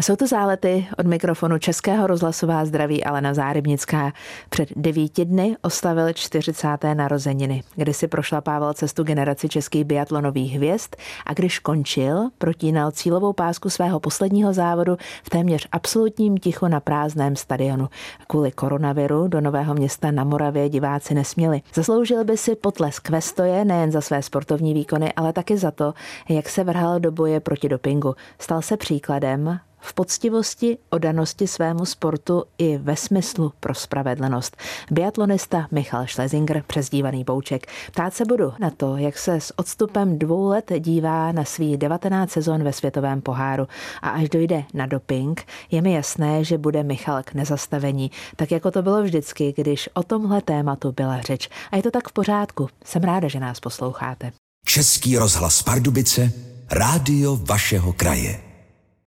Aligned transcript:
A 0.00 0.02
jsou 0.02 0.16
to 0.16 0.26
zálety 0.26 0.88
od 0.98 1.06
mikrofonu 1.06 1.58
Českého 1.58 2.06
rozhlasová 2.06 2.64
zdraví 2.64 3.04
Alena 3.04 3.34
Zárybnická. 3.34 4.12
Před 4.50 4.68
devíti 4.76 5.24
dny 5.24 5.56
oslavil 5.62 6.12
40. 6.12 6.68
narozeniny, 6.94 7.62
kdy 7.76 7.94
si 7.94 8.08
prošlapával 8.08 8.74
cestu 8.74 9.02
generaci 9.02 9.48
českých 9.48 9.84
biatlonových 9.84 10.52
hvězd 10.52 10.96
a 11.26 11.34
když 11.34 11.58
končil, 11.58 12.28
protínal 12.38 12.90
cílovou 12.90 13.32
pásku 13.32 13.70
svého 13.70 14.00
posledního 14.00 14.52
závodu 14.52 14.96
v 15.22 15.30
téměř 15.30 15.68
absolutním 15.72 16.38
tichu 16.38 16.68
na 16.68 16.80
prázdném 16.80 17.36
stadionu. 17.36 17.88
Kvůli 18.26 18.52
koronaviru 18.52 19.28
do 19.28 19.40
Nového 19.40 19.74
města 19.74 20.10
na 20.10 20.24
Moravě 20.24 20.68
diváci 20.68 21.14
nesměli. 21.14 21.62
Zasloužil 21.74 22.24
by 22.24 22.36
si 22.36 22.56
potlesk 22.56 23.10
ve 23.10 23.20
stoje 23.20 23.64
nejen 23.64 23.92
za 23.92 24.00
své 24.00 24.22
sportovní 24.22 24.74
výkony, 24.74 25.12
ale 25.12 25.32
taky 25.32 25.56
za 25.56 25.70
to, 25.70 25.94
jak 26.28 26.48
se 26.48 26.64
vrhal 26.64 27.00
do 27.00 27.12
boje 27.12 27.40
proti 27.40 27.68
dopingu. 27.68 28.14
Stal 28.38 28.62
se 28.62 28.76
příkladem 28.76 29.60
v 29.80 29.94
poctivosti, 29.94 30.78
odanosti 30.90 31.46
svému 31.46 31.84
sportu 31.84 32.44
i 32.58 32.78
ve 32.78 32.96
smyslu 32.96 33.52
pro 33.60 33.74
spravedlnost. 33.74 34.56
Biatlonista 34.90 35.66
Michal 35.70 36.06
Schlesinger, 36.06 36.62
přezdívaný 36.66 37.24
Bouček. 37.24 37.66
Ptát 37.92 38.14
se 38.14 38.24
budu 38.24 38.52
na 38.60 38.70
to, 38.70 38.96
jak 38.96 39.18
se 39.18 39.40
s 39.40 39.58
odstupem 39.58 40.18
dvou 40.18 40.48
let 40.48 40.72
dívá 40.78 41.32
na 41.32 41.44
svý 41.44 41.76
19 41.76 42.30
sezon 42.30 42.64
ve 42.64 42.72
světovém 42.72 43.20
poháru. 43.20 43.68
A 44.02 44.10
až 44.10 44.28
dojde 44.28 44.64
na 44.74 44.86
doping, 44.86 45.46
je 45.70 45.82
mi 45.82 45.92
jasné, 45.92 46.44
že 46.44 46.58
bude 46.58 46.82
Michal 46.82 47.22
k 47.22 47.34
nezastavení, 47.34 48.10
tak 48.36 48.50
jako 48.50 48.70
to 48.70 48.82
bylo 48.82 49.02
vždycky, 49.02 49.54
když 49.56 49.88
o 49.94 50.02
tomhle 50.02 50.42
tématu 50.42 50.92
byla 50.92 51.20
řeč. 51.20 51.48
A 51.70 51.76
je 51.76 51.82
to 51.82 51.90
tak 51.90 52.08
v 52.08 52.12
pořádku. 52.12 52.68
Jsem 52.84 53.02
ráda, 53.02 53.28
že 53.28 53.40
nás 53.40 53.60
posloucháte. 53.60 54.32
Český 54.64 55.16
rozhlas 55.16 55.62
Pardubice, 55.62 56.32
rádio 56.70 57.36
vašeho 57.36 57.92
kraje. 57.92 58.49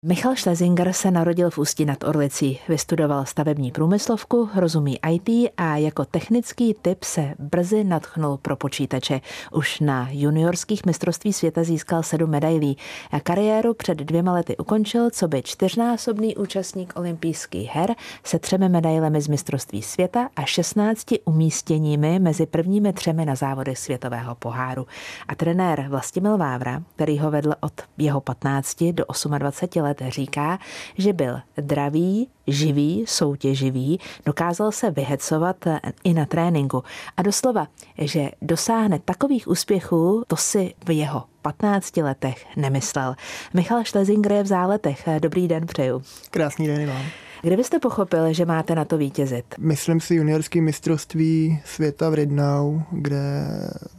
Michal 0.04 0.36
Schlesinger 0.36 0.92
se 0.92 1.10
narodil 1.10 1.50
v 1.50 1.58
Ústí 1.58 1.84
nad 1.84 2.04
Orlicí, 2.04 2.60
vystudoval 2.68 3.24
stavební 3.24 3.70
průmyslovku, 3.70 4.48
rozumí 4.54 4.98
IT 5.10 5.52
a 5.56 5.76
jako 5.76 6.04
technický 6.04 6.74
typ 6.82 7.04
se 7.04 7.34
brzy 7.38 7.84
natchnul 7.84 8.36
pro 8.36 8.56
počítače. 8.56 9.20
Už 9.52 9.80
na 9.80 10.08
juniorských 10.10 10.86
mistrovství 10.86 11.32
světa 11.32 11.64
získal 11.64 12.02
sedm 12.02 12.30
medailí 12.30 12.76
a 13.10 13.20
kariéru 13.20 13.74
před 13.74 13.98
dvěma 13.98 14.32
lety 14.32 14.56
ukončil, 14.56 15.10
co 15.10 15.28
by 15.28 15.42
čtyřnásobný 15.42 16.36
účastník 16.36 16.92
olympijských 16.96 17.70
her 17.70 17.94
se 18.24 18.38
třemi 18.38 18.68
medailemi 18.68 19.20
z 19.20 19.28
mistrovství 19.28 19.82
světa 19.82 20.28
a 20.36 20.44
16 20.44 21.06
umístěními 21.24 22.18
mezi 22.18 22.46
prvními 22.46 22.92
třemi 22.92 23.24
na 23.24 23.34
závodech 23.34 23.78
světového 23.78 24.34
poháru. 24.34 24.86
A 25.28 25.34
trenér 25.34 25.86
Vlastimil 25.88 26.38
Vávra, 26.38 26.82
který 26.94 27.18
ho 27.18 27.30
vedl 27.30 27.54
od 27.60 27.72
jeho 27.98 28.20
15 28.20 28.84
do 28.84 29.04
28 29.38 29.82
let, 29.82 29.91
let 30.00 30.02
říká, 30.08 30.58
že 30.98 31.12
byl 31.12 31.40
dravý, 31.56 32.28
živý, 32.46 33.04
soutěživý, 33.08 34.00
dokázal 34.26 34.72
se 34.72 34.90
vyhecovat 34.90 35.56
i 36.04 36.14
na 36.14 36.26
tréninku. 36.26 36.84
A 37.16 37.22
doslova, 37.22 37.66
že 37.98 38.30
dosáhne 38.42 38.98
takových 38.98 39.48
úspěchů, 39.48 40.24
to 40.26 40.36
si 40.36 40.74
v 40.86 40.90
jeho 40.90 41.24
15 41.42 41.96
letech 41.96 42.46
nemyslel. 42.56 43.14
Michal 43.54 43.84
Schlesinger 43.84 44.32
je 44.32 44.42
v 44.42 44.46
záletech. 44.46 45.08
Dobrý 45.18 45.48
den 45.48 45.66
přeju. 45.66 46.02
Krásný 46.30 46.66
den 46.66 46.88
vám. 46.88 47.02
Kde 47.42 47.56
byste 47.56 47.78
pochopil, 47.78 48.32
že 48.32 48.46
máte 48.46 48.74
na 48.74 48.84
to 48.84 48.98
vítězit? 48.98 49.44
Myslím 49.58 50.00
si 50.00 50.14
juniorský 50.14 50.60
mistrovství 50.60 51.60
světa 51.64 52.10
v 52.10 52.14
Ridnau, 52.14 52.80
kde 52.90 53.20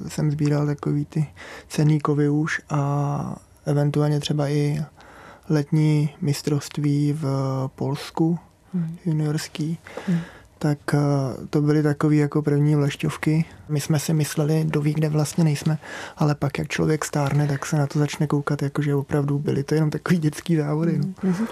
jsem 0.08 0.32
sbíral 0.32 0.66
takový 0.66 1.06
ty 1.06 1.28
cený 1.68 2.00
kovy 2.00 2.30
už 2.30 2.62
a 2.70 3.36
eventuálně 3.66 4.20
třeba 4.20 4.50
i 4.50 4.82
letní 5.50 6.10
mistrovství 6.22 7.14
v 7.14 7.26
Polsku, 7.76 8.40
hmm. 8.74 8.98
juniorský. 9.06 9.78
Hmm 10.08 10.20
tak 10.64 10.94
eh, 10.94 10.98
to 11.50 11.62
byly 11.62 11.84
takové 11.84 12.16
jako 12.16 12.42
první 12.42 12.76
vlašťovky. 12.76 13.46
My 13.70 13.82
jsme 13.82 14.00
si 14.00 14.14
mysleli, 14.14 14.68
ví, 14.82 14.94
kde 14.94 15.10
vlastně 15.10 15.44
nejsme, 15.44 15.78
ale 16.18 16.36
pak, 16.36 16.58
jak 16.58 16.68
člověk 16.68 17.06
stárne, 17.06 17.48
tak 17.48 17.66
se 17.66 17.78
na 17.78 17.88
to 17.88 18.00
začne 18.00 18.28
koukat, 18.28 18.62
jakože 18.62 18.96
opravdu 18.96 19.40
byly 19.40 19.64
to 19.64 19.76
jenom 19.76 19.90
takový 19.90 20.20
dětský 20.20 20.56
závody. 20.56 20.98
No. 20.98 21.32
Mm-hmm. 21.32 21.48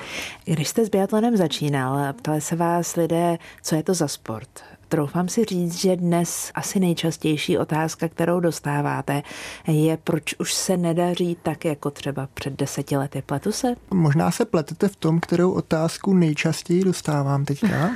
Když 0.46 0.68
jste 0.68 0.86
s 0.86 0.90
biatlonem 0.90 1.38
začínal, 1.38 2.14
ptali 2.14 2.42
se 2.42 2.56
vás 2.56 2.96
lidé, 2.96 3.38
co 3.64 3.76
je 3.76 3.84
to 3.84 3.94
za 3.94 4.08
sport? 4.08 4.50
Troufám 4.92 5.28
si 5.28 5.46
říct, 5.46 5.76
že 5.76 5.96
dnes 5.96 6.52
asi 6.56 6.80
nejčastější 6.80 7.58
otázka, 7.58 8.08
kterou 8.08 8.40
dostáváte, 8.40 9.24
je, 9.68 9.98
proč 9.98 10.36
už 10.40 10.54
se 10.54 10.78
nedaří 10.78 11.38
tak, 11.44 11.66
jako 11.66 11.92
třeba 11.92 12.28
před 12.34 12.54
deseti 12.54 12.98
lety. 12.98 13.24
Pletu 13.26 13.52
se? 13.52 13.68
Možná 13.94 14.32
se 14.32 14.46
pletete 14.46 14.88
v 14.88 14.96
tom, 14.96 15.20
kterou 15.20 15.52
otázku 15.52 16.14
nejčastěji 16.14 16.84
dostávám 16.84 17.46
teďka. 17.46 17.90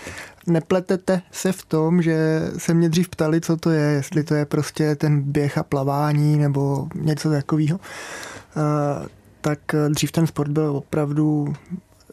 Nepletete 0.46 1.22
se 1.30 1.52
v 1.52 1.64
tom, 1.64 2.02
že 2.02 2.40
se 2.58 2.74
mě 2.74 2.88
dřív 2.88 3.08
ptali, 3.08 3.40
co 3.40 3.56
to 3.56 3.70
je, 3.70 3.82
jestli 3.82 4.24
to 4.24 4.34
je 4.34 4.46
prostě 4.46 4.96
ten 4.96 5.22
běh 5.22 5.58
a 5.58 5.62
plavání 5.62 6.36
nebo 6.36 6.88
něco 6.94 7.30
takového. 7.30 7.78
Uh, 7.78 9.06
tak 9.40 9.58
dřív 9.88 10.12
ten 10.12 10.26
sport 10.26 10.50
byl 10.50 10.76
opravdu 10.76 11.54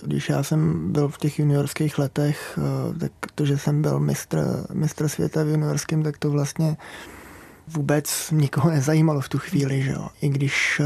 když 0.02 0.30
já 0.30 0.44
jsem 0.44 0.92
byl 0.92 1.08
v 1.08 1.18
těch 1.18 1.40
juniorských 1.40 2.00
letech, 2.00 2.60
eh, 2.60 3.00
tak 3.00 3.12
to, 3.36 3.46
že 3.46 3.58
jsem 3.58 3.82
byl 3.82 4.00
mistr, 4.00 4.66
mistr 4.74 5.08
světa 5.08 5.44
v 5.44 5.48
juniorském, 5.48 6.04
tak 6.04 6.18
to 6.18 6.32
vlastně 6.32 6.78
vůbec 7.68 8.32
nikoho 8.32 8.70
nezajímalo 8.70 9.22
v 9.22 9.30
tu 9.30 9.38
chvíli, 9.38 9.82
že 9.82 9.92
jo. 9.92 10.08
I 10.22 10.30
když 10.30 10.82
eh, 10.84 10.86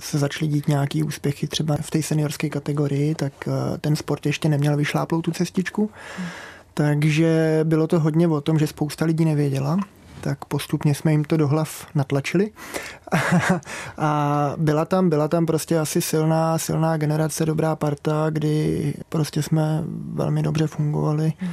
se 0.00 0.18
začaly 0.18 0.48
dít 0.48 0.68
nějaký 0.68 1.02
úspěchy 1.02 1.46
třeba 1.46 1.76
v 1.80 1.90
té 1.90 2.02
seniorské 2.02 2.48
kategorii, 2.48 3.14
tak 3.14 3.32
eh, 3.48 3.78
ten 3.78 3.96
sport 3.96 4.26
ještě 4.26 4.48
neměl 4.48 4.76
vyšláplou 4.76 5.22
tu 5.22 5.30
cestičku. 5.30 5.90
Hmm. 6.18 6.26
Takže 6.74 7.60
bylo 7.64 7.86
to 7.86 8.00
hodně 8.00 8.28
o 8.28 8.40
tom, 8.40 8.58
že 8.58 8.66
spousta 8.66 9.04
lidí 9.04 9.24
nevěděla, 9.24 9.78
tak 10.22 10.44
postupně 10.44 10.94
jsme 10.94 11.12
jim 11.12 11.24
to 11.24 11.36
do 11.36 11.48
hlav 11.48 11.86
natlačili. 11.94 12.50
a 13.98 14.54
byla 14.56 14.84
tam, 14.84 15.08
byla 15.08 15.28
tam 15.28 15.46
prostě 15.46 15.78
asi 15.78 16.02
silná, 16.02 16.58
silná 16.58 16.96
generace, 16.96 17.46
dobrá 17.46 17.76
parta, 17.76 18.26
kdy 18.30 18.94
prostě 19.08 19.42
jsme 19.42 19.84
velmi 20.14 20.42
dobře 20.42 20.66
fungovali. 20.66 21.32
Hmm 21.38 21.52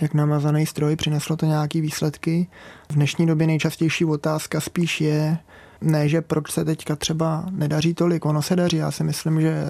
jak 0.00 0.14
namazaný 0.14 0.66
stroj, 0.66 0.96
přineslo 0.96 1.36
to 1.36 1.46
nějaké 1.46 1.80
výsledky. 1.80 2.48
V 2.90 2.94
dnešní 2.94 3.26
době 3.26 3.46
nejčastější 3.46 4.04
otázka 4.04 4.60
spíš 4.60 5.00
je, 5.00 5.38
ne, 5.80 6.08
že 6.08 6.22
proč 6.22 6.50
se 6.50 6.64
teďka 6.64 6.96
třeba 6.96 7.44
nedaří 7.50 7.94
tolik, 7.94 8.24
ono 8.24 8.42
se 8.42 8.56
daří. 8.56 8.76
Já 8.76 8.90
si 8.90 9.04
myslím, 9.04 9.40
že 9.40 9.64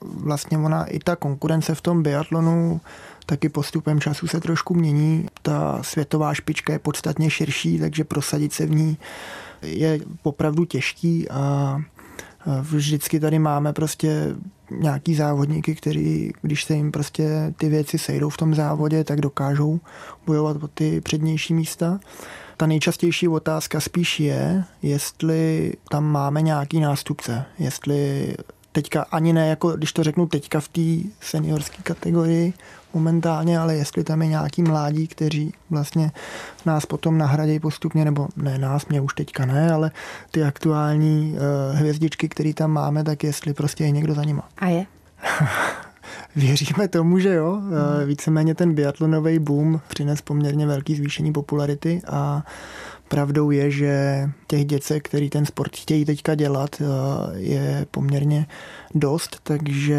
vlastně 0.00 0.58
ona 0.58 0.84
i 0.84 0.98
ta 0.98 1.16
konkurence 1.16 1.74
v 1.74 1.80
tom 1.80 2.02
biatlonu 2.02 2.80
taky 3.26 3.48
postupem 3.48 4.00
času 4.00 4.26
se 4.26 4.40
trošku 4.40 4.74
mění. 4.74 5.26
Ta 5.42 5.82
světová 5.82 6.34
špička 6.34 6.72
je 6.72 6.78
podstatně 6.78 7.30
širší, 7.30 7.78
takže 7.78 8.04
prosadit 8.04 8.52
se 8.52 8.66
v 8.66 8.70
ní 8.70 8.98
je 9.62 10.00
opravdu 10.22 10.64
těžký 10.64 11.28
a 11.30 11.78
vždycky 12.60 13.20
tady 13.20 13.38
máme 13.38 13.72
prostě 13.72 14.36
nějaký 14.70 15.14
závodníky, 15.14 15.74
kteří, 15.74 16.32
když 16.42 16.64
se 16.64 16.74
jim 16.74 16.92
prostě 16.92 17.54
ty 17.56 17.68
věci 17.68 17.98
sejdou 17.98 18.28
v 18.28 18.36
tom 18.36 18.54
závodě, 18.54 19.04
tak 19.04 19.20
dokážou 19.20 19.80
bojovat 20.26 20.62
o 20.62 20.68
ty 20.68 21.00
přednější 21.00 21.54
místa. 21.54 22.00
Ta 22.56 22.66
nejčastější 22.66 23.28
otázka 23.28 23.80
spíš 23.80 24.20
je, 24.20 24.64
jestli 24.82 25.72
tam 25.88 26.04
máme 26.04 26.42
nějaký 26.42 26.80
nástupce, 26.80 27.44
jestli 27.58 28.34
teďka 28.72 29.02
ani 29.02 29.32
ne, 29.32 29.48
jako 29.48 29.70
když 29.70 29.92
to 29.92 30.02
řeknu 30.02 30.26
teďka 30.26 30.60
v 30.60 30.68
té 30.68 31.08
seniorské 31.20 31.82
kategorii 31.82 32.52
momentálně, 32.96 33.58
ale 33.58 33.76
jestli 33.76 34.04
tam 34.04 34.22
je 34.22 34.28
nějaký 34.28 34.62
mládí, 34.62 35.06
kteří 35.08 35.52
vlastně 35.70 36.10
nás 36.66 36.86
potom 36.86 37.18
nahradějí 37.18 37.60
postupně, 37.60 38.04
nebo 38.04 38.28
ne 38.36 38.58
nás, 38.58 38.86
mě 38.86 39.00
už 39.00 39.14
teďka 39.14 39.46
ne, 39.46 39.72
ale 39.72 39.90
ty 40.30 40.44
aktuální 40.44 41.32
uh, 41.32 41.78
hvězdičky, 41.78 42.28
které 42.28 42.54
tam 42.54 42.70
máme, 42.70 43.04
tak 43.04 43.24
jestli 43.24 43.54
prostě 43.54 43.84
je 43.84 43.90
někdo 43.90 44.14
za 44.14 44.24
nima. 44.24 44.48
A 44.58 44.66
je? 44.66 44.86
Věříme 46.36 46.88
tomu, 46.88 47.18
že 47.18 47.34
jo. 47.34 47.52
Hmm. 47.52 48.06
Víceméně 48.06 48.54
ten 48.54 48.74
biatlonový 48.74 49.38
boom 49.38 49.80
přines 49.88 50.20
poměrně 50.20 50.66
velký 50.66 50.94
zvýšení 50.96 51.32
popularity 51.32 52.02
a 52.08 52.42
Pravdou 53.08 53.50
je, 53.50 53.70
že 53.70 54.24
těch 54.46 54.64
děcek, 54.64 55.08
který 55.08 55.30
ten 55.30 55.46
sport 55.46 55.76
chtějí 55.76 56.04
teďka 56.04 56.34
dělat, 56.34 56.70
eh, 56.80 56.84
je 57.38 57.86
poměrně 57.90 58.46
dost, 58.94 59.40
takže 59.42 59.98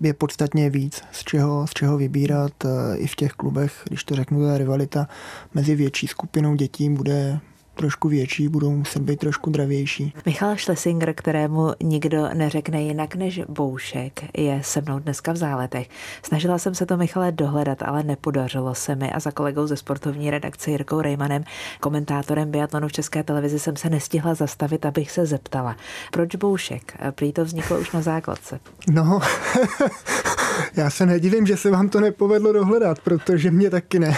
je 0.00 0.14
podstatně 0.14 0.70
víc, 0.70 1.02
z 1.12 1.24
čeho, 1.24 1.66
z 1.66 1.70
čeho 1.70 1.96
vybírat. 1.96 2.52
Eh, 2.64 2.96
I 2.96 3.06
v 3.06 3.14
těch 3.14 3.32
klubech, 3.32 3.82
když 3.84 4.04
to 4.04 4.14
řeknu, 4.14 4.46
ta 4.46 4.58
rivalita 4.58 5.08
mezi 5.54 5.74
větší 5.74 6.06
skupinou 6.06 6.54
dětí 6.54 6.90
bude 6.90 7.40
trošku 7.76 8.08
větší, 8.08 8.48
budou 8.48 8.70
muset 8.70 9.02
být 9.02 9.18
trošku 9.18 9.50
dravější. 9.50 10.12
Michal 10.26 10.56
Schlesinger, 10.56 11.14
kterému 11.14 11.72
nikdo 11.82 12.28
neřekne 12.34 12.82
jinak 12.82 13.14
než 13.14 13.40
Boušek, 13.48 14.24
je 14.36 14.60
se 14.62 14.80
mnou 14.80 14.98
dneska 14.98 15.32
v 15.32 15.36
záletech. 15.36 15.88
Snažila 16.22 16.58
jsem 16.58 16.74
se 16.74 16.86
to 16.86 16.96
Michale 16.96 17.32
dohledat, 17.32 17.82
ale 17.82 18.02
nepodařilo 18.02 18.74
se 18.74 18.94
mi 18.94 19.12
a 19.12 19.20
za 19.20 19.30
kolegou 19.30 19.66
ze 19.66 19.76
sportovní 19.76 20.30
redakce 20.30 20.70
Jirkou 20.70 21.00
Rejmanem, 21.00 21.44
komentátorem 21.80 22.50
biatlonu 22.50 22.88
v 22.88 22.92
České 22.92 23.22
televizi, 23.22 23.58
jsem 23.58 23.76
se 23.76 23.90
nestihla 23.90 24.34
zastavit, 24.34 24.86
abych 24.86 25.10
se 25.10 25.26
zeptala. 25.26 25.76
Proč 26.12 26.36
Boušek? 26.36 26.96
Prý 27.10 27.32
to 27.32 27.44
vzniklo 27.44 27.78
už 27.78 27.92
na 27.92 28.02
základce. 28.02 28.60
No, 28.90 29.20
Já 30.76 30.90
se 30.90 31.06
nedivím, 31.06 31.46
že 31.46 31.56
se 31.56 31.70
vám 31.70 31.88
to 31.88 32.00
nepovedlo 32.00 32.52
dohledat, 32.52 32.98
protože 32.98 33.50
mě 33.50 33.70
taky 33.70 33.98
ne. 33.98 34.16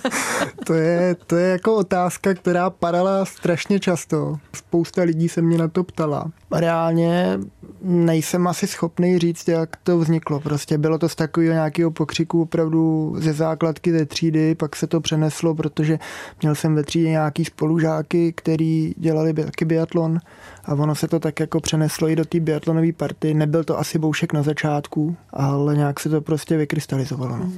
to, 0.66 0.74
je, 0.74 1.16
to 1.26 1.36
je 1.36 1.48
jako 1.48 1.74
otázka, 1.74 2.34
která 2.34 2.70
padala 2.86 3.24
strašně 3.24 3.80
často. 3.80 4.36
Spousta 4.52 5.02
lidí 5.02 5.28
se 5.28 5.42
mě 5.42 5.58
na 5.58 5.68
to 5.68 5.84
ptala. 5.84 6.30
Reálně 6.52 7.38
nejsem 7.82 8.46
asi 8.46 8.66
schopný 8.66 9.18
říct, 9.18 9.48
jak 9.48 9.76
to 9.82 9.98
vzniklo. 9.98 10.40
Prostě 10.40 10.78
bylo 10.78 10.98
to 10.98 11.08
z 11.08 11.14
takového 11.14 11.54
nějakého 11.54 11.90
pokřiku 11.90 12.42
opravdu 12.42 13.14
ze 13.18 13.32
základky 13.32 13.92
ze 13.92 14.06
třídy, 14.06 14.54
pak 14.54 14.76
se 14.76 14.86
to 14.86 15.00
přeneslo, 15.00 15.54
protože 15.54 15.98
měl 16.42 16.54
jsem 16.54 16.74
ve 16.74 16.82
třídě 16.82 17.08
nějaký 17.08 17.44
spolužáky, 17.44 18.32
který 18.32 18.94
dělali 18.96 19.34
taky 19.34 19.64
biatlon 19.64 20.18
a 20.64 20.74
ono 20.74 20.94
se 20.94 21.08
to 21.08 21.20
tak 21.20 21.40
jako 21.40 21.60
přeneslo 21.60 22.08
i 22.08 22.16
do 22.16 22.24
té 22.24 22.40
biatlonové 22.40 22.92
party. 22.92 23.34
Nebyl 23.34 23.64
to 23.64 23.78
asi 23.78 23.98
boušek 23.98 24.32
na 24.32 24.42
začátku, 24.42 25.16
ale 25.30 25.76
nějak 25.76 26.00
se 26.00 26.08
to 26.08 26.20
prostě 26.20 26.56
vykrystalizovalo. 26.56 27.36
No. 27.36 27.52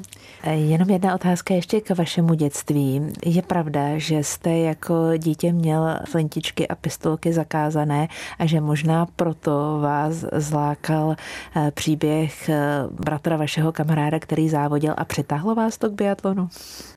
Jenom 0.52 0.90
jedna 0.90 1.14
otázka 1.14 1.54
ještě 1.54 1.81
k 1.81 1.90
vašemu 1.90 2.34
dětství. 2.34 3.02
Je 3.26 3.42
pravda, 3.42 3.98
že 3.98 4.24
jste 4.24 4.58
jako 4.58 4.94
dítě 5.19 5.53
měl 5.53 5.99
flintičky 6.09 6.69
a 6.69 6.75
pistolky 6.75 7.32
zakázané 7.32 8.09
a 8.38 8.47
že 8.47 8.61
možná 8.61 9.06
proto 9.06 9.79
vás 9.82 10.25
zlákal 10.32 11.17
eh, 11.56 11.70
příběh 11.75 12.49
eh, 12.49 12.59
bratra 12.91 13.37
vašeho 13.37 13.73
kamaráda, 13.73 14.19
který 14.19 14.49
závodil 14.49 14.94
a 14.97 15.05
přitáhlo 15.05 15.55
vás 15.55 15.79
to 15.79 15.91
k 15.91 15.93
biatlonu? 15.93 16.49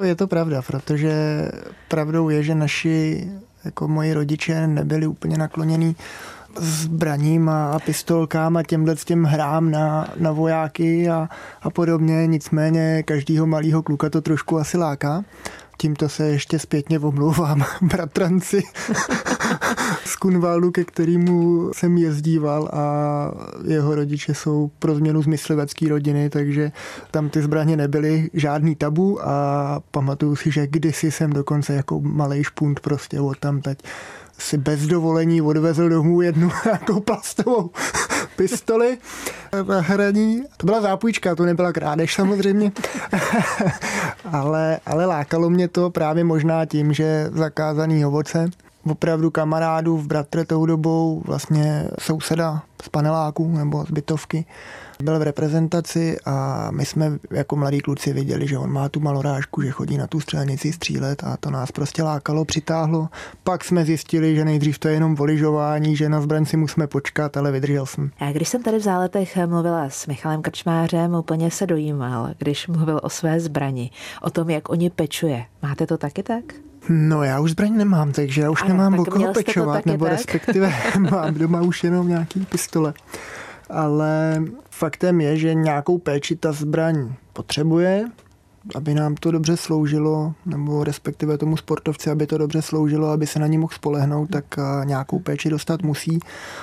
Je 0.04 0.16
to 0.16 0.28
pravda, 0.28 0.62
protože 0.62 1.12
pravdou 1.88 2.30
je, 2.30 2.44
že 2.44 2.56
naši 2.56 3.28
jako 3.66 3.88
moji 3.88 4.14
rodiče 4.14 4.68
nebyli 4.68 5.08
úplně 5.08 5.38
naklonění 5.38 5.96
zbraním 6.60 7.50
a, 7.50 7.72
a 7.72 7.80
pistolkám 7.80 8.58
a 8.58 8.64
těmhle 8.64 8.96
s 8.96 9.06
těm 9.06 9.24
hrám 9.24 9.72
na, 9.72 10.14
na 10.20 10.32
vojáky 10.32 11.10
a, 11.10 11.30
a 11.62 11.70
podobně. 11.70 12.28
Nicméně 12.28 13.04
každýho 13.04 13.48
malého 13.48 13.84
kluka 13.84 14.10
to 14.10 14.22
trošku 14.22 14.58
asi 14.58 14.78
láká. 14.78 15.24
Tímto 15.82 16.10
se 16.10 16.28
ještě 16.28 16.60
zpětně 16.60 17.00
omlouvám 17.00 17.66
bratranci 17.82 18.64
z 20.06 20.16
Kunvaldu, 20.16 20.72
ke 20.72 20.84
kterému 20.84 21.70
jsem 21.74 21.98
jezdíval 21.98 22.70
a 22.74 22.86
jeho 23.68 23.96
rodiče 23.96 24.34
jsou 24.34 24.72
pro 24.80 24.96
změnu 24.96 25.24
z 25.24 25.28
myslivecké 25.28 25.90
rodiny, 25.90 26.30
takže 26.30 26.72
tam 27.12 27.30
ty 27.30 27.42
zbraně 27.42 27.78
nebyly 27.78 28.30
žádný 28.34 28.76
tabu 28.76 29.28
a 29.28 29.82
pamatuju 29.92 30.36
si, 30.36 30.52
že 30.52 30.68
kdysi 30.68 31.12
jsem 31.12 31.34
dokonce 31.34 31.74
jako 31.74 32.00
malý 32.00 32.44
špunt 32.44 32.80
prostě 32.80 33.20
od 33.20 33.40
tam 33.40 33.62
teď 33.62 33.80
si 34.42 34.58
bez 34.58 34.88
dovolení 34.88 35.42
odvezl 35.42 35.90
domů 35.90 36.22
jednu 36.22 36.52
jako 36.66 37.02
plastovou 37.02 37.70
pistoli 38.36 38.98
na 39.68 39.80
hraní. 39.80 40.44
To 40.58 40.66
byla 40.66 40.82
zápůjčka, 40.82 41.36
to 41.36 41.46
nebyla 41.46 41.74
krádež 41.74 42.14
samozřejmě, 42.16 42.72
ale, 44.32 44.80
ale 44.86 45.06
lákalo 45.06 45.50
mě 45.50 45.68
to 45.68 45.90
právě 45.90 46.24
možná 46.24 46.66
tím, 46.66 46.94
že 46.94 47.30
zakázaný 47.34 48.06
ovoce 48.06 48.50
opravdu 48.86 49.32
kamarádů 49.32 49.98
v 49.98 50.08
bratře 50.08 50.46
tou 50.46 50.66
dobou, 50.66 51.22
vlastně 51.26 51.88
souseda 52.00 52.64
z 52.84 52.90
paneláku 52.90 53.58
nebo 53.58 53.86
z 53.86 53.92
bytovky, 53.92 54.46
byl 55.02 55.20
v 55.20 55.22
reprezentaci 55.22 56.18
a 56.26 56.68
my 56.72 56.86
jsme 56.86 57.12
jako 57.32 57.56
mladí 57.56 57.80
kluci 57.80 58.14
viděli, 58.14 58.48
že 58.48 58.58
on 58.58 58.72
má 58.72 58.90
tu 58.90 59.00
malorážku, 59.00 59.62
že 59.62 59.72
chodí 59.72 59.98
na 59.98 60.08
tu 60.08 60.20
střelnici 60.20 60.74
střílet 60.74 61.24
a 61.24 61.38
to 61.38 61.50
nás 61.50 61.72
prostě 61.72 62.04
lákalo, 62.04 62.46
přitáhlo. 62.46 63.10
Pak 63.44 63.64
jsme 63.64 63.86
zjistili, 63.86 64.36
že 64.36 64.46
nejdřív 64.46 64.80
to 64.80 64.88
je 64.88 64.94
jenom 64.94 65.16
voližování, 65.16 65.96
že 65.96 66.10
na 66.10 66.22
zbraň 66.22 66.46
si 66.46 66.58
musíme 66.58 66.88
počkat, 66.88 67.38
ale 67.38 67.52
vydržel 67.52 67.86
jsem. 67.86 68.12
A 68.20 68.32
když 68.32 68.50
jsem 68.50 68.64
tady 68.64 68.78
v 68.78 68.84
záletech 68.84 69.38
mluvila 69.46 69.90
s 69.90 70.08
Michalem 70.08 70.42
Krčmářem, 70.42 71.16
úplně 71.16 71.52
se 71.52 71.68
dojímal, 71.68 72.30
když 72.38 72.68
mluvil 72.68 73.00
o 73.04 73.10
své 73.10 73.40
zbrani, 73.40 73.92
o 74.22 74.30
tom, 74.30 74.50
jak 74.50 74.70
oni 74.70 74.90
pečuje. 74.90 75.46
Máte 75.62 75.88
to 75.88 75.98
taky 75.98 76.24
tak? 76.24 76.44
No 76.90 77.24
já 77.24 77.40
už 77.40 77.52
zbraň 77.52 77.78
nemám, 77.78 78.12
takže 78.12 78.42
já 78.42 78.50
už 78.50 78.62
ano, 78.62 78.70
nemám 78.70 79.00
o 79.00 79.06
koho 79.06 79.34
pečovat, 79.34 79.86
nebo 79.86 80.06
tak? 80.06 80.14
respektive 80.14 80.74
mám 81.12 81.34
doma 81.34 81.62
už 81.62 81.84
jenom 81.84 82.08
nějaký 82.08 82.46
pistole. 82.46 82.94
Ale 83.70 84.44
faktem 84.70 85.22
je, 85.22 85.38
že 85.38 85.54
nějakou 85.54 85.98
péči 85.98 86.36
ta 86.36 86.52
zbraň 86.52 87.14
potřebuje, 87.34 88.06
aby 88.76 88.94
nám 88.94 89.16
to 89.16 89.32
dobře 89.32 89.58
sloužilo, 89.58 90.34
nebo 90.46 90.84
respektive 90.84 91.38
tomu 91.38 91.58
sportovci, 91.58 92.10
aby 92.10 92.28
to 92.28 92.38
dobře 92.38 92.62
sloužilo, 92.62 93.08
aby 93.10 93.28
se 93.28 93.40
na 93.40 93.48
ní 93.48 93.58
mohl 93.58 93.74
spolehnout, 93.76 94.30
tak 94.30 94.46
eh, 94.58 94.86
nějakou 94.86 95.20
péči 95.20 95.50
dostat 95.50 95.84
musí. 95.84 96.20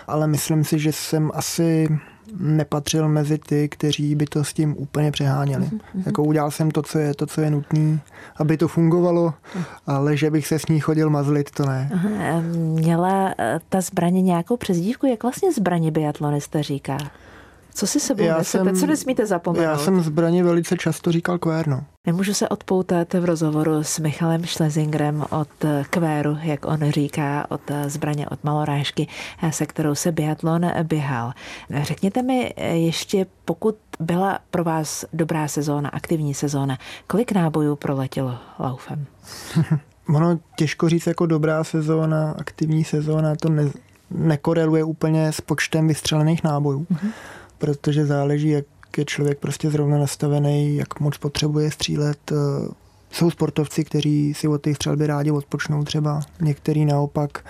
Ale 0.07 0.27
myslím 0.27 0.65
si, 0.65 0.79
že 0.79 0.93
jsem 0.93 1.31
asi 1.35 1.89
nepatřil 2.37 3.09
mezi 3.09 3.39
ty, 3.39 3.69
kteří 3.69 4.15
by 4.15 4.27
to 4.27 4.45
s 4.45 4.53
tím 4.53 4.75
úplně 4.79 5.11
přeháněli. 5.11 5.65
Mm-hmm. 5.65 6.03
Jako 6.07 6.25
udělal 6.25 6.51
jsem 6.51 6.71
to, 6.71 6.83
co 6.83 6.99
je, 6.99 7.15
to, 7.15 7.27
co 7.27 7.41
je 7.41 7.51
nutné, 7.51 8.01
aby 8.37 8.57
to 8.57 8.69
fungovalo, 8.69 9.35
ale 9.87 10.17
že 10.17 10.31
bych 10.31 10.47
se 10.47 10.59
s 10.59 10.67
ní 10.67 10.81
chodil 10.81 11.11
mazlit, 11.11 11.51
to 11.51 11.67
ne. 11.67 11.91
Aha, 11.95 12.41
měla 12.41 13.35
eh, 13.39 13.61
ta 13.69 13.81
zbraně 13.81 14.23
nějakou 14.23 14.57
přezdívku? 14.57 15.07
Jak 15.07 15.23
vlastně 15.23 15.53
zbraně 15.53 15.91
biatlonista 15.91 16.63
říká? 16.63 16.99
Co 17.79 17.87
si 17.87 18.01
sebou 18.01 18.25
já 18.25 18.39
nesete? 18.39 18.65
Jsem, 18.65 18.77
co 18.77 18.87
nesmíte 18.87 19.27
zapomenout? 19.27 19.65
Já 19.65 19.79
jsem 19.79 20.01
zbraně 20.01 20.45
velice 20.45 20.77
často 20.77 21.13
říkal 21.13 21.39
kvérno. 21.39 21.85
Nemůžu 22.07 22.35
se 22.35 22.49
odpoutat 22.49 23.15
v 23.15 23.25
rozhovoru 23.25 23.85
s 23.85 23.99
Michalem 23.99 24.45
Schlesingrem 24.45 25.25
od 25.31 25.49
kvéru, 25.91 26.39
jak 26.43 26.67
on 26.67 26.91
říká, 26.91 27.47
od 27.49 27.61
zbraně 27.87 28.29
od 28.29 28.45
malorážky, 28.45 29.09
se 29.51 29.67
kterou 29.67 29.95
se 29.95 30.13
biatlon 30.13 30.71
běhal. 30.83 31.33
Řekněte 31.83 32.23
mi 32.23 32.55
ještě, 32.73 33.27
pokud 33.45 33.77
byla 34.01 34.39
pro 34.51 34.65
vás 34.65 35.05
dobrá 35.13 35.49
sezóna, 35.49 35.89
aktivní 35.89 36.35
sezóna, 36.35 36.79
kolik 37.07 37.33
nábojů 37.33 37.77
proletělo 37.77 38.39
laufem? 38.59 39.07
ono 40.15 40.39
těžko 40.57 40.89
říct 40.89 41.07
jako 41.07 41.27
dobrá 41.27 41.65
sezóna, 41.65 42.35
aktivní 42.39 42.85
sezóna, 42.85 43.37
to 43.37 43.49
ne, 43.49 43.71
nekoreluje 44.11 44.85
úplně 44.85 45.33
s 45.33 45.41
počtem 45.41 45.89
vystřelených 45.89 46.45
nábojů. 46.45 46.87
Mm-hmm 46.91 47.13
protože 47.59 48.07
záleží, 48.07 48.49
jak 48.49 48.65
je 48.99 49.05
člověk 49.05 49.39
prostě 49.39 49.71
zrovna 49.71 49.99
nastavený, 49.99 50.77
jak 50.77 51.01
moc 51.01 51.19
potřebuje 51.19 51.71
střílet. 51.71 52.33
Jsou 53.11 53.31
sportovci, 53.31 53.85
kteří 53.85 54.35
si 54.35 54.49
od 54.49 54.63
té 54.63 54.75
střelby 54.75 55.07
rádi 55.07 55.31
odpočnou 55.31 55.85
třeba, 55.85 56.21
některý 56.41 56.85
naopak 56.85 57.45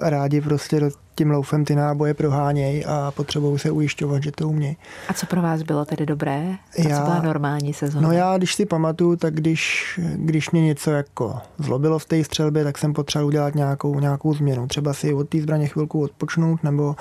rádi 0.00 0.40
prostě 0.40 0.80
do 0.80 0.90
tím 1.14 1.30
loufem 1.30 1.64
ty 1.64 1.74
náboje 1.74 2.14
prohánějí 2.14 2.84
a 2.84 3.12
potřebují 3.16 3.58
se 3.58 3.70
ujišťovat, 3.70 4.22
že 4.22 4.32
to 4.32 4.48
umějí. 4.48 4.76
A 5.08 5.12
co 5.12 5.26
pro 5.26 5.42
vás 5.42 5.62
bylo 5.62 5.84
tedy 5.84 6.06
dobré? 6.06 6.56
A 6.78 6.88
já, 6.88 6.96
co 6.96 7.02
byla 7.02 7.22
normální 7.22 7.72
sezóna? 7.72 8.08
No 8.08 8.14
já, 8.14 8.38
když 8.38 8.54
si 8.54 8.66
pamatuju, 8.66 9.16
tak 9.16 9.34
když, 9.34 10.00
když 10.14 10.50
mě 10.50 10.62
něco 10.62 10.90
jako 10.90 11.38
zlobilo 11.58 11.98
v 11.98 12.04
té 12.04 12.24
střelbě, 12.24 12.64
tak 12.64 12.78
jsem 12.78 12.92
potřeboval 12.92 13.26
udělat 13.26 13.54
nějakou, 13.54 14.00
nějakou 14.00 14.34
změnu. 14.34 14.66
Třeba 14.66 14.92
si 14.92 15.14
od 15.14 15.28
té 15.28 15.40
zbraně 15.40 15.66
chvilku 15.66 16.02
odpočnout 16.02 16.64
nebo 16.64 16.96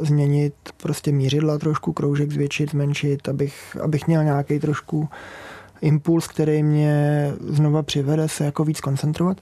změnit 0.00 0.54
prostě 0.76 1.12
mířidla 1.12 1.58
trošku, 1.58 1.92
kroužek 1.92 2.32
zvětšit, 2.32 2.70
zmenšit, 2.70 3.28
abych, 3.28 3.76
abych 3.82 4.06
měl 4.06 4.24
nějaký 4.24 4.58
trošku 4.58 5.08
impuls, 5.80 6.28
který 6.28 6.62
mě 6.62 7.30
znova 7.40 7.82
přivede 7.82 8.28
se 8.28 8.44
jako 8.44 8.64
víc 8.64 8.80
koncentrovat. 8.80 9.36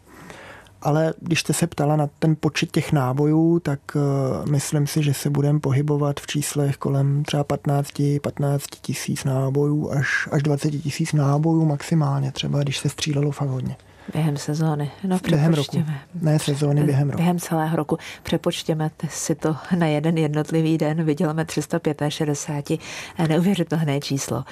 Ale 0.83 1.15
když 1.21 1.41
jste 1.41 1.53
se 1.53 1.67
ptala 1.67 1.97
na 1.97 2.09
ten 2.19 2.37
počet 2.41 2.71
těch 2.71 2.93
nábojů, 2.93 3.61
tak 3.61 3.81
uh, 3.95 4.51
myslím 4.51 4.87
si, 4.87 5.03
že 5.03 5.15
se 5.15 5.31
budeme 5.31 5.61
pohybovat 5.61 6.21
v 6.21 6.27
číslech 6.27 6.77
kolem 6.77 7.23
třeba 7.23 7.45
15, 7.45 8.03
15 8.23 8.67
tisíc 8.83 9.25
nábojů 9.25 9.91
až, 9.91 10.29
až 10.33 10.43
20 10.43 10.71
tisíc 10.71 11.13
nábojů 11.13 11.65
maximálně, 11.65 12.33
třeba 12.33 12.63
když 12.63 12.79
se 12.79 12.89
střílelo 12.89 13.31
fakt 13.31 13.49
hodně. 13.49 13.77
Během 14.13 14.37
sezóny. 14.37 14.91
No, 15.05 15.19
během 15.29 15.55
roku. 15.55 15.85
Ne 16.21 16.39
sezóny, 16.39 16.83
během 16.83 17.09
roku. 17.11 17.17
Během 17.17 17.39
celého 17.39 17.77
roku. 17.77 17.99
Přepočtěme 18.23 18.91
si 19.09 19.35
to 19.35 19.57
na 19.79 19.87
jeden 19.87 20.19
jednotlivý 20.19 20.79
den. 20.79 21.05
Vyděláme 21.05 21.45
365. 21.45 22.81
Neuvěřitelné 23.29 24.01
číslo. 24.01 24.45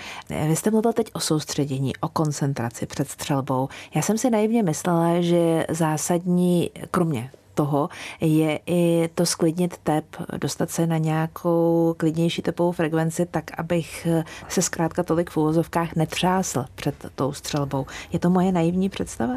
Vy 0.48 0.56
jste 0.56 0.70
mluvil 0.70 0.92
teď 0.92 1.10
o 1.12 1.20
soustředění, 1.20 1.96
o 1.96 2.08
koncentraci 2.08 2.86
před 2.86 3.08
střelbou. 3.08 3.68
Já 3.94 4.02
jsem 4.02 4.18
si 4.18 4.30
naivně 4.30 4.62
myslela, 4.62 5.20
že 5.20 5.66
zásadní, 5.70 6.70
kromě 6.90 7.30
toho 7.54 7.88
je 8.20 8.60
i 8.66 9.08
to 9.14 9.26
sklidnit 9.26 9.76
tep, 9.76 10.04
dostat 10.40 10.70
se 10.70 10.86
na 10.86 10.98
nějakou 10.98 11.94
klidnější 11.96 12.42
tepovou 12.42 12.72
frekvenci, 12.72 13.26
tak 13.26 13.44
abych 13.58 14.06
se 14.48 14.62
zkrátka 14.62 15.02
tolik 15.02 15.30
v 15.30 15.36
úvozovkách 15.36 15.96
netřásl 15.96 16.64
před 16.74 16.94
tou 17.14 17.32
střelbou. 17.32 17.86
Je 18.12 18.18
to 18.18 18.30
moje 18.30 18.52
naivní 18.52 18.88
představa? 18.88 19.34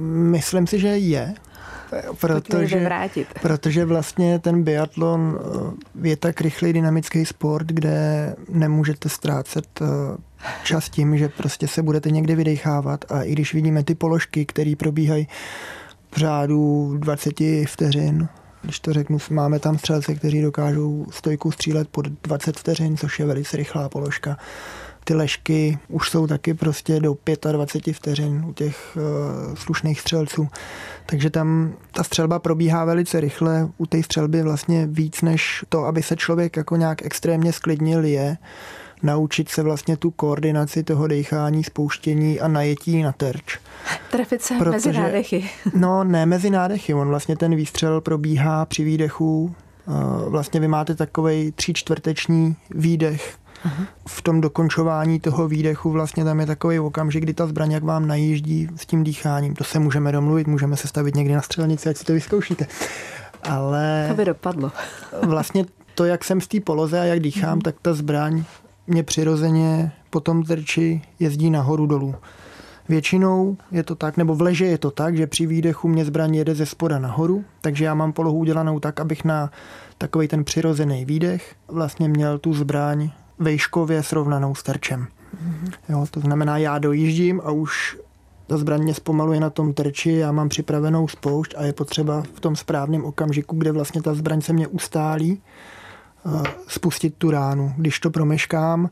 Myslím 0.00 0.66
si, 0.66 0.78
že 0.78 0.88
je. 0.88 1.34
Protože, 2.20 2.88
protože 3.42 3.84
vlastně 3.84 4.38
ten 4.38 4.62
biatlon 4.62 5.38
eh, 6.04 6.08
je 6.08 6.16
tak 6.16 6.40
rychlý 6.40 6.72
dynamický 6.72 7.26
sport, 7.26 7.66
kde 7.66 8.36
nemůžete 8.48 9.08
ztrácet 9.08 9.66
eh, 9.82 9.86
čas 10.64 10.88
tím, 10.88 11.18
že 11.18 11.28
prostě 11.28 11.68
se 11.68 11.82
budete 11.82 12.10
někde 12.10 12.36
vydechávat 12.36 13.12
a 13.12 13.22
i 13.22 13.32
když 13.32 13.54
vidíme 13.54 13.84
ty 13.84 13.94
položky, 13.94 14.46
které 14.46 14.72
probíhají 14.76 15.28
v 16.10 16.16
řádu 16.16 16.94
20 16.98 17.34
vteřin. 17.66 18.28
Když 18.62 18.80
to 18.80 18.92
řeknu, 18.92 19.18
máme 19.30 19.58
tam 19.58 19.78
střelce, 19.78 20.14
kteří 20.14 20.42
dokážou 20.42 21.06
stojku 21.10 21.50
střílet 21.50 21.88
pod 21.88 22.06
20 22.06 22.56
vteřin, 22.56 22.96
což 22.96 23.18
je 23.18 23.26
velice 23.26 23.56
rychlá 23.56 23.88
položka 23.88 24.36
ty 25.08 25.14
lešky 25.14 25.78
už 25.88 26.10
jsou 26.10 26.26
taky 26.26 26.54
prostě 26.54 27.00
do 27.00 27.16
25 27.52 27.96
vteřin 27.96 28.44
u 28.48 28.52
těch 28.52 28.96
uh, 28.96 29.54
slušných 29.54 30.00
střelců. 30.00 30.48
Takže 31.06 31.30
tam 31.30 31.72
ta 31.92 32.02
střelba 32.02 32.38
probíhá 32.38 32.84
velice 32.84 33.20
rychle. 33.20 33.68
U 33.78 33.86
té 33.86 34.02
střelby 34.02 34.42
vlastně 34.42 34.86
víc 34.86 35.22
než 35.22 35.64
to, 35.68 35.84
aby 35.84 36.02
se 36.02 36.16
člověk 36.16 36.56
jako 36.56 36.76
nějak 36.76 37.02
extrémně 37.02 37.52
sklidnil 37.52 38.04
je 38.04 38.36
naučit 39.02 39.48
se 39.48 39.62
vlastně 39.62 39.96
tu 39.96 40.10
koordinaci 40.10 40.82
toho 40.82 41.06
dechání, 41.06 41.64
spouštění 41.64 42.40
a 42.40 42.48
najetí 42.48 43.02
na 43.02 43.12
terč. 43.12 43.58
Trefit 44.10 44.42
se 44.42 44.54
Protože, 44.54 44.70
mezi 44.70 44.92
nádechy. 44.92 45.50
no, 45.74 46.04
ne 46.04 46.26
mezi 46.26 46.50
nádechy. 46.50 46.94
On 46.94 47.08
vlastně 47.08 47.36
ten 47.36 47.56
výstřel 47.56 48.00
probíhá 48.00 48.66
při 48.66 48.84
výdechu. 48.84 49.54
Vlastně 50.28 50.60
vy 50.60 50.68
máte 50.68 50.94
takový 50.94 51.52
tříčtvrteční 51.52 52.56
výdech. 52.70 53.38
Aha. 53.64 53.84
V 54.08 54.22
tom 54.22 54.40
dokončování 54.40 55.20
toho 55.20 55.48
výdechu 55.48 55.90
vlastně 55.90 56.24
tam 56.24 56.40
je 56.40 56.46
takový 56.46 56.78
okamžik, 56.78 57.22
kdy 57.22 57.34
ta 57.34 57.46
zbraň 57.46 57.72
jak 57.72 57.84
vám 57.84 58.06
najíždí 58.06 58.68
s 58.76 58.86
tím 58.86 59.04
dýcháním. 59.04 59.54
To 59.54 59.64
se 59.64 59.78
můžeme 59.78 60.12
domluvit, 60.12 60.46
můžeme 60.46 60.76
se 60.76 60.88
stavit 60.88 61.16
někdy 61.16 61.34
na 61.34 61.42
střelnici, 61.42 61.88
ať 61.88 61.96
si 61.96 62.04
to 62.04 62.12
vyzkoušíte. 62.12 62.66
Ale... 63.42 64.06
To 64.08 64.14
by 64.14 64.24
dopadlo. 64.24 64.72
vlastně 65.22 65.64
to, 65.94 66.04
jak 66.04 66.24
jsem 66.24 66.40
v 66.40 66.46
té 66.46 66.60
poloze 66.60 67.00
a 67.00 67.04
jak 67.04 67.20
dýchám, 67.20 67.54
mm. 67.54 67.60
tak 67.60 67.74
ta 67.82 67.94
zbraň 67.94 68.44
mě 68.88 69.02
přirozeně 69.02 69.92
po 70.10 70.20
tom 70.20 70.42
terči 70.42 71.02
jezdí 71.18 71.50
nahoru 71.50 71.86
dolů. 71.86 72.14
Většinou 72.88 73.56
je 73.70 73.82
to 73.82 73.94
tak, 73.94 74.16
nebo 74.16 74.34
v 74.34 74.42
leže 74.42 74.66
je 74.66 74.78
to 74.78 74.90
tak, 74.90 75.16
že 75.16 75.26
při 75.26 75.46
výdechu 75.46 75.88
mě 75.88 76.04
zbraň 76.04 76.34
jede 76.34 76.54
ze 76.54 76.66
spoda 76.66 76.98
nahoru, 76.98 77.44
takže 77.60 77.84
já 77.84 77.94
mám 77.94 78.12
polohu 78.12 78.38
udělanou 78.38 78.80
tak, 78.80 79.00
abych 79.00 79.24
na 79.24 79.50
takový 79.98 80.28
ten 80.28 80.44
přirozený 80.44 81.04
výdech 81.04 81.54
vlastně 81.68 82.08
měl 82.08 82.38
tu 82.38 82.54
zbraň 82.54 83.10
vejškově 83.38 84.02
srovnanou 84.02 84.54
s 84.54 84.62
terčem. 84.62 85.06
Mm-hmm. 85.06 85.72
Jo, 85.88 86.06
to 86.10 86.20
znamená, 86.20 86.58
já 86.58 86.78
dojíždím 86.78 87.40
a 87.44 87.50
už 87.50 87.98
ta 88.46 88.56
zbraň 88.56 88.82
mě 88.82 88.94
zpomaluje 88.94 89.40
na 89.40 89.50
tom 89.50 89.72
terči, 89.72 90.12
já 90.12 90.32
mám 90.32 90.48
připravenou 90.48 91.08
spoušť 91.08 91.54
a 91.56 91.62
je 91.62 91.72
potřeba 91.72 92.22
v 92.34 92.40
tom 92.40 92.56
správném 92.56 93.04
okamžiku, 93.04 93.56
kde 93.56 93.72
vlastně 93.72 94.02
ta 94.02 94.14
zbraň 94.14 94.40
se 94.40 94.52
mě 94.52 94.66
ustálí, 94.66 95.42
spustit 96.68 97.14
tu 97.18 97.30
ránu. 97.30 97.72
Když 97.76 98.00
to 98.00 98.10
promeškám, 98.10 98.90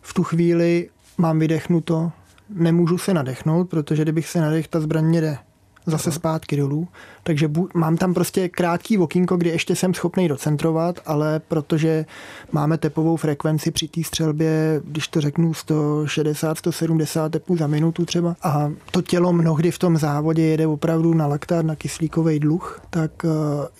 v 0.00 0.14
tu 0.14 0.22
chvíli 0.22 0.88
mám 1.18 1.38
vydechnuto, 1.38 2.12
nemůžu 2.50 2.98
se 2.98 3.14
nadechnout, 3.14 3.70
protože 3.70 4.02
kdybych 4.02 4.28
se 4.28 4.40
nadech, 4.40 4.68
ta 4.68 4.80
zbraň 4.80 5.04
mě 5.04 5.20
jde 5.20 5.38
zase 5.86 6.12
zpátky 6.12 6.56
dolů. 6.56 6.88
Takže 7.22 7.48
bu- 7.48 7.68
mám 7.74 7.96
tam 7.96 8.14
prostě 8.14 8.48
krátký 8.48 8.98
okýnko, 8.98 9.36
kdy 9.36 9.50
ještě 9.50 9.76
jsem 9.76 9.94
schopný 9.94 10.28
docentrovat, 10.28 11.00
ale 11.06 11.40
protože 11.48 12.06
máme 12.52 12.78
tepovou 12.78 13.16
frekvenci 13.16 13.70
při 13.70 13.88
té 13.88 14.02
střelbě, 14.04 14.80
když 14.84 15.08
to 15.08 15.20
řeknu 15.20 15.54
160, 15.54 16.58
170 16.58 17.32
tepů 17.32 17.56
za 17.56 17.66
minutu 17.66 18.04
třeba, 18.04 18.36
a 18.42 18.70
to 18.90 19.02
tělo 19.02 19.32
mnohdy 19.32 19.70
v 19.70 19.78
tom 19.78 19.96
závodě 19.96 20.42
jede 20.42 20.66
opravdu 20.66 21.14
na 21.14 21.26
laktát, 21.26 21.66
na 21.66 21.76
kyslíkový 21.76 22.40
dluh, 22.40 22.80
tak 22.90 23.10
uh, 23.24 23.30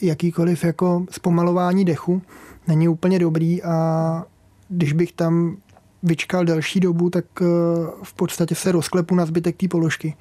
jakýkoliv 0.00 0.64
jako 0.64 1.04
zpomalování 1.10 1.84
dechu 1.84 2.22
není 2.68 2.88
úplně 2.88 3.18
dobrý 3.18 3.62
a 3.62 4.24
když 4.68 4.92
bych 4.92 5.12
tam 5.12 5.56
vyčkal 6.02 6.44
delší 6.44 6.80
dobu, 6.80 7.10
tak 7.10 7.24
uh, 7.40 7.46
v 8.02 8.14
podstatě 8.14 8.54
se 8.54 8.72
rozklepu 8.72 9.14
na 9.14 9.26
zbytek 9.26 9.56
té 9.56 9.68
položky. 9.68 10.16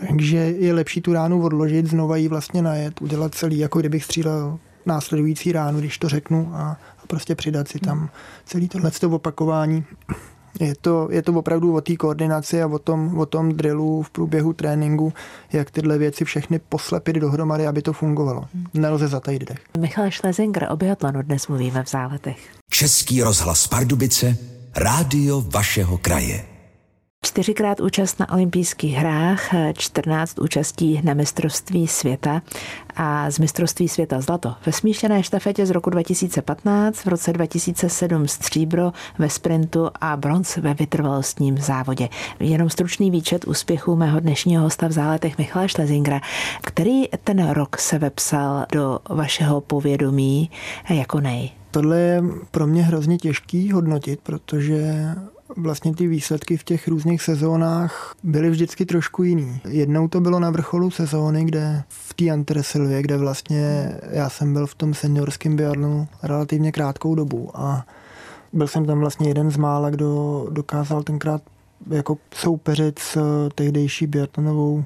Takže 0.00 0.36
je 0.36 0.74
lepší 0.74 1.00
tu 1.00 1.12
ránu 1.12 1.42
odložit, 1.42 1.86
znova 1.86 2.16
ji 2.16 2.28
vlastně 2.28 2.62
najet, 2.62 3.02
udělat 3.02 3.34
celý, 3.34 3.58
jako 3.58 3.80
kdybych 3.80 4.04
střílel 4.04 4.58
následující 4.86 5.52
ránu, 5.52 5.78
když 5.78 5.98
to 5.98 6.08
řeknu, 6.08 6.50
a, 6.54 6.76
a 7.02 7.06
prostě 7.06 7.34
přidat 7.34 7.68
si 7.68 7.78
tam 7.78 8.10
celý 8.44 8.68
tohle 8.68 8.90
opakování. 9.06 9.84
Je 10.60 10.74
to, 10.80 11.08
je 11.10 11.22
to 11.22 11.32
opravdu 11.32 11.74
o 11.74 11.80
té 11.80 11.96
koordinaci 11.96 12.62
a 12.62 12.66
o 12.66 12.78
tom, 12.78 13.18
o 13.18 13.26
tom 13.26 13.52
drillu 13.52 14.02
v 14.02 14.10
průběhu 14.10 14.52
tréninku, 14.52 15.12
jak 15.52 15.70
tyhle 15.70 15.98
věci 15.98 16.24
všechny 16.24 16.58
poslepit 16.58 17.12
dohromady, 17.16 17.66
aby 17.66 17.82
to 17.82 17.92
fungovalo. 17.92 18.44
Nelze 18.74 19.08
zatajit 19.08 19.44
dech. 19.44 19.58
Michal 19.78 20.10
Šlezinger, 20.10 20.68
o 20.70 20.76
biatlonu 20.76 21.22
dnes 21.22 21.48
mluvíme 21.48 21.84
v 21.84 21.90
záletech. 21.90 22.38
Český 22.70 23.22
rozhlas 23.22 23.66
Pardubice, 23.66 24.36
rádio 24.76 25.40
vašeho 25.40 25.98
kraje. 25.98 26.55
Čtyřikrát 27.26 27.80
účast 27.80 28.20
na 28.20 28.32
olympijských 28.32 28.94
hrách, 28.94 29.40
14 29.72 30.38
účastí 30.38 31.00
na 31.04 31.14
mistrovství 31.14 31.88
světa 31.88 32.42
a 32.96 33.30
z 33.30 33.38
mistrovství 33.38 33.88
světa 33.88 34.20
zlato 34.20 34.54
ve 34.66 34.72
smíšené 34.72 35.22
štafetě 35.22 35.66
z 35.66 35.70
roku 35.70 35.90
2015, 35.90 37.04
v 37.04 37.06
roce 37.06 37.32
2007 37.32 38.28
stříbro 38.28 38.92
ve 39.18 39.30
sprintu 39.30 39.90
a 40.00 40.16
bronz 40.16 40.56
ve 40.56 40.74
vytrvalostním 40.74 41.58
závodě. 41.58 42.08
Jenom 42.40 42.70
stručný 42.70 43.10
výčet 43.10 43.44
úspěchů 43.44 43.96
mého 43.96 44.20
dnešního 44.20 44.62
hosta 44.62 44.88
v 44.88 44.92
záletech 44.92 45.38
Michala 45.38 45.68
Šlezingra, 45.68 46.20
který 46.62 47.04
ten 47.24 47.50
rok 47.50 47.78
se 47.78 47.98
vepsal 47.98 48.66
do 48.72 48.98
vašeho 49.08 49.60
povědomí 49.60 50.50
jako 50.90 51.20
nej. 51.20 51.50
Tohle 51.70 51.98
je 51.98 52.22
pro 52.50 52.66
mě 52.66 52.82
hrozně 52.82 53.18
těžký 53.18 53.72
hodnotit, 53.72 54.20
protože 54.22 55.14
vlastně 55.56 55.94
ty 55.94 56.06
výsledky 56.06 56.56
v 56.56 56.64
těch 56.64 56.88
různých 56.88 57.22
sezónách 57.22 58.14
byly 58.22 58.50
vždycky 58.50 58.86
trošku 58.86 59.22
jiný. 59.22 59.60
Jednou 59.68 60.08
to 60.08 60.20
bylo 60.20 60.40
na 60.40 60.50
vrcholu 60.50 60.90
sezóny, 60.90 61.44
kde 61.44 61.82
v 61.88 62.14
té 62.14 62.30
Antresilvě, 62.30 63.02
kde 63.02 63.16
vlastně 63.16 63.92
já 64.10 64.28
jsem 64.30 64.52
byl 64.52 64.66
v 64.66 64.74
tom 64.74 64.94
seniorském 64.94 65.56
biatlonu 65.56 66.08
relativně 66.22 66.72
krátkou 66.72 67.14
dobu 67.14 67.50
a 67.54 67.86
byl 68.52 68.68
jsem 68.68 68.86
tam 68.86 69.00
vlastně 69.00 69.28
jeden 69.28 69.50
z 69.50 69.56
mála, 69.56 69.90
kdo 69.90 70.46
dokázal 70.50 71.02
tenkrát 71.02 71.42
jako 71.90 72.18
soupeřit 72.34 72.98
s 72.98 73.18
tehdejší 73.54 74.06
biatlonovou 74.06 74.84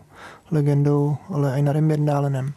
legendou 0.50 1.16
ale 1.28 1.54
Einarem 1.54 1.88
Birndálenem. 1.88 2.52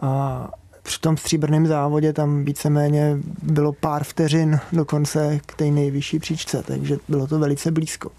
A 0.00 0.48
při 0.90 1.00
tom 1.00 1.16
stříbrném 1.16 1.66
závodě 1.66 2.12
tam 2.12 2.44
víceméně 2.44 3.18
bylo 3.42 3.72
pár 3.72 4.04
vteřin 4.04 4.60
dokonce 4.72 5.40
k 5.46 5.54
té 5.54 5.64
nejvyšší 5.64 6.18
příčce, 6.18 6.62
takže 6.66 6.98
bylo 7.08 7.26
to 7.26 7.38
velice 7.38 7.70
blízko. 7.70 8.10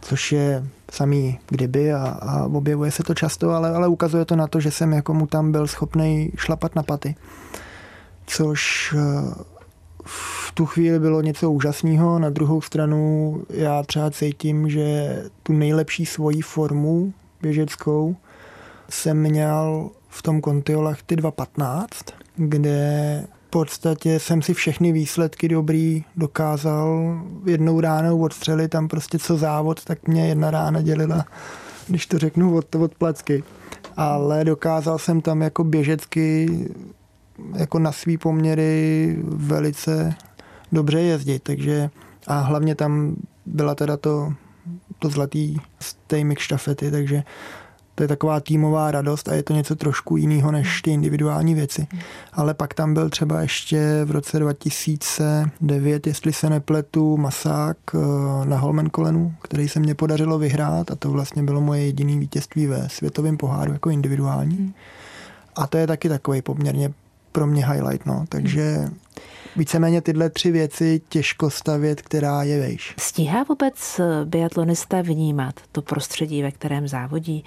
Což 0.00 0.32
je 0.32 0.64
samý 0.92 1.38
kdyby 1.48 1.92
a, 1.92 1.98
a 2.06 2.44
objevuje 2.44 2.90
se 2.90 3.02
to 3.02 3.14
často, 3.14 3.50
ale, 3.50 3.70
ale 3.70 3.88
ukazuje 3.88 4.24
to 4.24 4.36
na 4.36 4.46
to, 4.46 4.60
že 4.60 4.70
jsem 4.70 4.92
jako 4.92 5.14
mu 5.14 5.26
tam 5.26 5.52
byl 5.52 5.66
schopný 5.66 6.32
šlapat 6.36 6.74
na 6.74 6.82
paty. 6.82 7.14
Což 8.26 8.94
eh, 8.98 9.34
v 10.04 10.52
tu 10.54 10.66
chvíli 10.66 10.98
bylo 10.98 11.22
něco 11.22 11.50
úžasného. 11.50 12.18
Na 12.18 12.30
druhou 12.30 12.60
stranu 12.60 13.42
já 13.50 13.82
třeba 13.82 14.10
cítím, 14.10 14.68
že 14.68 15.16
tu 15.42 15.52
nejlepší 15.52 16.06
svoji 16.06 16.42
formu 16.42 17.12
běžeckou 17.42 18.16
jsem 18.88 19.20
měl 19.20 19.90
v 20.12 20.22
tom 20.22 20.42
Contiolach 20.42 21.02
ty 21.02 21.16
2.15, 21.16 21.86
kde 22.36 23.24
v 23.46 23.50
podstatě 23.50 24.18
jsem 24.18 24.42
si 24.42 24.54
všechny 24.54 24.92
výsledky 24.92 25.48
dobrý 25.48 26.04
dokázal 26.16 27.16
jednou 27.46 27.80
ránou 27.80 28.22
odstřelit, 28.22 28.70
tam 28.70 28.88
prostě 28.88 29.18
co 29.18 29.36
závod, 29.36 29.84
tak 29.84 30.08
mě 30.08 30.28
jedna 30.28 30.50
rána 30.50 30.82
dělila, 30.82 31.24
když 31.88 32.06
to 32.06 32.18
řeknu, 32.18 32.56
od, 32.56 32.74
od 32.74 32.94
placky. 32.94 33.44
Ale 33.96 34.44
dokázal 34.44 34.98
jsem 34.98 35.20
tam 35.20 35.42
jako 35.42 35.64
běžecky 35.64 36.48
jako 37.56 37.78
na 37.78 37.92
svý 37.92 38.18
poměry 38.18 39.16
velice 39.24 40.14
dobře 40.72 41.00
jezdit, 41.00 41.42
takže 41.42 41.90
a 42.26 42.40
hlavně 42.40 42.74
tam 42.74 43.16
byla 43.46 43.74
teda 43.74 43.96
to, 43.96 44.32
to 44.98 45.08
zlatý 45.08 45.56
stejmik 45.80 46.38
štafety, 46.38 46.90
takže 46.90 47.22
to 47.94 48.04
je 48.04 48.08
taková 48.08 48.40
týmová 48.40 48.90
radost 48.90 49.28
a 49.28 49.34
je 49.34 49.42
to 49.42 49.52
něco 49.52 49.76
trošku 49.76 50.16
jiného 50.16 50.52
než 50.52 50.82
ty 50.82 50.90
individuální 50.90 51.54
věci. 51.54 51.86
Ale 52.32 52.54
pak 52.54 52.74
tam 52.74 52.94
byl 52.94 53.10
třeba 53.10 53.40
ještě 53.40 54.00
v 54.04 54.10
roce 54.10 54.38
2009, 54.38 56.06
jestli 56.06 56.32
se 56.32 56.50
nepletu, 56.50 57.16
masák 57.16 57.76
eh, 57.94 57.98
na 58.44 58.58
Holmenkolenu, 58.58 59.34
který 59.42 59.68
se 59.68 59.80
mě 59.80 59.94
podařilo 59.94 60.38
vyhrát 60.38 60.90
a 60.90 60.94
to 60.94 61.10
vlastně 61.10 61.42
bylo 61.42 61.60
moje 61.60 61.84
jediné 61.86 62.18
vítězství 62.18 62.66
ve 62.66 62.88
světovém 62.88 63.36
poháru 63.36 63.72
jako 63.72 63.90
individuální. 63.90 64.74
A 65.56 65.66
to 65.66 65.78
je 65.78 65.86
taky 65.86 66.08
takový 66.08 66.42
poměrně 66.42 66.92
pro 67.32 67.46
mě 67.46 67.66
highlight, 67.66 68.06
no. 68.06 68.24
Takže 68.28 68.88
víceméně 69.56 70.00
tyhle 70.00 70.30
tři 70.30 70.50
věci 70.50 71.00
těžko 71.08 71.50
stavět, 71.50 72.02
která 72.02 72.42
je 72.42 72.60
vejš. 72.60 72.94
Stíhá 72.98 73.42
vůbec 73.42 74.00
biatlonista 74.24 75.02
vnímat 75.02 75.54
to 75.72 75.82
prostředí, 75.82 76.42
ve 76.42 76.50
kterém 76.50 76.88
závodí? 76.88 77.44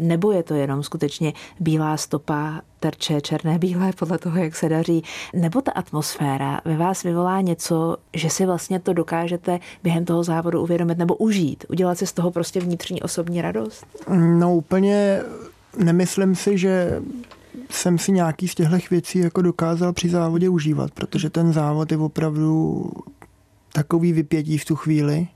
Nebo 0.00 0.32
je 0.32 0.42
to 0.42 0.54
jenom 0.54 0.82
skutečně 0.82 1.32
bílá 1.60 1.96
stopa, 1.96 2.60
terče, 2.80 3.20
černé, 3.20 3.58
bílé, 3.64 3.92
podle 3.98 4.18
toho, 4.18 4.38
jak 4.38 4.56
se 4.56 4.68
daří? 4.68 5.02
Nebo 5.32 5.60
ta 5.60 5.72
atmosféra 5.72 6.60
ve 6.64 6.76
vás 6.76 7.02
vyvolá 7.02 7.40
něco, 7.40 7.96
že 8.14 8.30
si 8.30 8.46
vlastně 8.46 8.80
to 8.80 8.92
dokážete 8.92 9.58
během 9.82 10.04
toho 10.04 10.24
závodu 10.24 10.62
uvědomit 10.62 10.98
nebo 10.98 11.14
užít? 11.14 11.64
Udělat 11.68 11.98
si 11.98 12.06
z 12.06 12.12
toho 12.12 12.30
prostě 12.30 12.60
vnitřní 12.60 13.02
osobní 13.02 13.42
radost? 13.42 13.86
No 14.14 14.54
úplně 14.54 15.20
nemyslím 15.76 16.34
si, 16.34 16.58
že 16.58 17.00
jsem 17.70 17.98
si 17.98 18.12
nějaký 18.12 18.48
z 18.48 18.54
těchto 18.54 18.76
věcí 18.90 19.18
jako 19.18 19.42
dokázal 19.42 19.92
při 19.92 20.08
závodě 20.08 20.48
užívat, 20.48 20.90
protože 20.90 21.30
ten 21.30 21.52
závod 21.52 21.92
je 21.92 21.98
opravdu 21.98 22.90
takový 23.72 24.12
vypětí 24.12 24.58
v 24.58 24.64
tu 24.64 24.76
chvíli. 24.76 25.26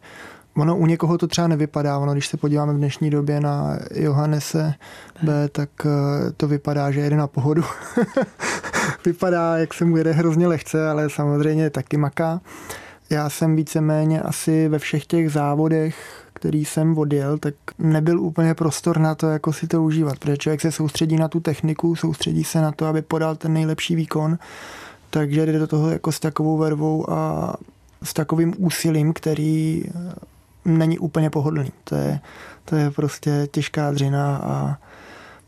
Ono 0.57 0.77
u 0.77 0.87
někoho 0.87 1.19
to 1.19 1.27
třeba 1.27 1.49
nevypadá, 1.49 1.99
ono 1.99 2.13
když 2.13 2.27
se 2.27 2.37
podíváme 2.37 2.73
v 2.73 2.77
dnešní 2.77 3.11
době 3.11 3.41
na 3.41 3.79
Johannese 3.95 4.75
B, 5.23 5.49
tak 5.49 5.71
eh, 5.87 6.33
to 6.37 6.49
vypadá, 6.49 6.91
že 6.91 7.01
jede 7.01 7.17
na 7.17 7.27
pohodu. 7.27 7.63
vypadá, 9.05 9.59
jak 9.59 9.75
se 9.75 9.85
mu 9.85 9.97
jede 9.97 10.13
hrozně 10.13 10.47
lehce, 10.47 10.91
ale 10.91 11.11
samozřejmě 11.11 11.71
taky 11.71 11.97
maká. 11.97 12.41
Já 13.11 13.31
jsem 13.31 13.57
víceméně 13.57 14.21
asi 14.21 14.69
ve 14.69 14.79
všech 14.79 15.07
těch 15.07 15.33
závodech, 15.33 16.25
který 16.39 16.65
jsem 16.65 16.99
odjel, 16.99 17.39
tak 17.39 17.55
nebyl 17.79 18.21
úplně 18.21 18.55
prostor 18.55 18.99
na 18.99 19.15
to, 19.15 19.27
jako 19.27 19.53
si 19.53 19.67
to 19.67 19.83
užívat, 19.83 20.19
protože 20.19 20.37
člověk 20.37 20.61
se 20.61 20.73
soustředí 20.73 21.17
na 21.17 21.29
tu 21.29 21.41
techniku, 21.41 21.97
soustředí 21.97 22.45
se 22.45 22.61
na 22.61 22.73
to, 22.73 22.87
aby 22.87 23.03
podal 23.03 23.37
ten 23.37 23.53
nejlepší 23.53 23.95
výkon, 23.97 24.39
takže 25.11 25.47
jde 25.47 25.59
do 25.59 25.67
toho 25.67 25.91
jako 25.91 26.13
s 26.13 26.21
takovou 26.21 26.59
vervou 26.59 27.11
a 27.11 27.55
s 28.03 28.15
takovým 28.15 28.55
úsilím, 28.59 29.13
který 29.13 29.85
eh, 29.87 30.13
není 30.65 30.99
úplně 30.99 31.31
pohodlný. 31.31 31.73
To 31.85 31.95
je, 31.95 32.21
to 32.65 32.77
je 32.77 32.91
prostě 32.91 33.49
těžká 33.51 33.91
dřina 33.91 34.37
a 34.37 34.77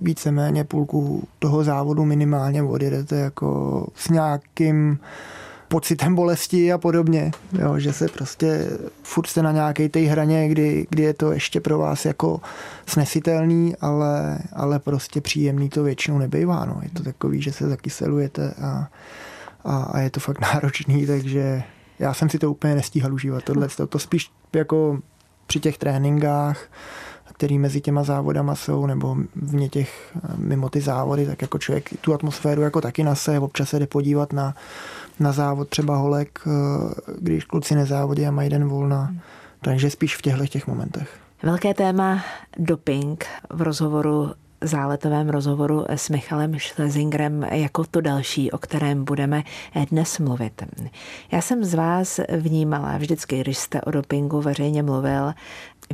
víceméně 0.01 0.65
půlku 0.65 1.29
toho 1.39 1.65
závodu 1.65 2.05
minimálně 2.05 2.63
odjedete 2.63 3.17
jako 3.17 3.87
s 3.95 4.09
nějakým 4.09 4.99
pocitem 5.71 6.15
bolesti 6.15 6.73
a 6.73 6.79
podobně, 6.79 7.31
jo, 7.59 7.79
že 7.79 7.93
se 7.93 8.09
prostě 8.09 8.71
furt 9.03 9.27
jste 9.27 9.43
na 9.43 9.53
nějaké 9.53 9.89
té 9.89 10.01
hraně, 10.01 10.49
kdy, 10.49 10.87
kdy 10.91 11.03
je 11.03 11.15
to 11.15 11.33
ještě 11.33 11.61
pro 11.61 11.79
vás 11.79 12.05
jako 12.05 12.41
snesitelný, 12.87 13.77
ale, 13.81 14.39
ale 14.53 14.79
prostě 14.79 15.21
příjemný 15.21 15.69
to 15.69 15.83
většinou 15.83 16.19
nebývá. 16.19 16.65
No. 16.65 16.81
Je 16.83 16.91
to 16.91 17.03
takový, 17.03 17.43
že 17.43 17.53
se 17.53 17.69
zakyselujete 17.69 18.55
a, 18.63 18.89
a, 19.65 19.83
a 19.83 20.01
je 20.01 20.11
to 20.11 20.21
fakt 20.21 20.41
náročný, 20.55 21.07
takže 21.07 21.63
já 21.99 22.15
jsem 22.15 22.29
si 22.29 22.39
to 22.39 22.51
úplně 22.51 22.75
nestíhal 22.75 23.15
užívat. 23.15 23.45
Tohle 23.45 23.69
to, 23.69 23.87
to 23.87 23.99
spíš 23.99 24.31
jako 24.53 24.99
při 25.47 25.61
těch 25.61 25.79
tréninkách, 25.79 26.69
který 27.33 27.59
mezi 27.59 27.81
těma 27.81 28.03
závodama 28.03 28.55
jsou, 28.55 28.87
nebo 28.87 29.17
vně 29.37 29.69
těch, 29.69 30.17
mimo 30.37 30.69
ty 30.69 30.81
závody, 30.81 31.27
tak 31.27 31.43
jako 31.43 31.59
člověk 31.59 31.91
tu 32.01 32.15
atmosféru 32.15 32.63
jako 32.63 32.81
taky 32.81 33.05
nase, 33.05 33.39
občas 33.39 33.69
se 33.69 33.79
jde 33.79 33.87
podívat 33.87 34.33
na, 34.33 34.55
na 35.21 35.33
závod 35.33 35.69
třeba 35.69 35.97
holek, 35.97 36.41
eh, 36.47 36.51
když 37.19 37.45
kluci 37.45 37.75
nezávodí 37.75 38.27
a 38.27 38.31
mají 38.31 38.51
den 38.51 38.69
volna. 38.69 39.03
Hmm. 39.03 39.21
Takže 39.63 39.91
spíš 39.91 40.17
v 40.17 40.23
těchto 40.23 40.47
těch 40.47 40.67
momentech. 40.67 41.19
Velké 41.43 41.75
téma 41.75 42.25
doping 42.59 43.27
v 43.51 43.63
rozhovoru 43.63 44.31
záletovém 44.65 45.29
rozhovoru 45.29 45.85
s 45.89 46.09
Michalem 46.09 46.59
Schlesingerem 46.59 47.43
jako 47.43 47.85
to 47.91 48.01
další, 48.01 48.51
o 48.51 48.59
kterém 48.59 49.05
budeme 49.05 49.43
dnes 49.91 50.19
mluvit. 50.19 50.63
Já 51.33 51.41
jsem 51.41 51.65
z 51.65 51.75
vás 51.75 52.21
vnímala 52.39 52.99
vždycky, 52.99 53.41
když 53.41 53.59
jste 53.59 53.81
o 53.81 53.91
dopingu 53.91 54.41
veřejně 54.41 54.83
mluvil, 54.83 55.33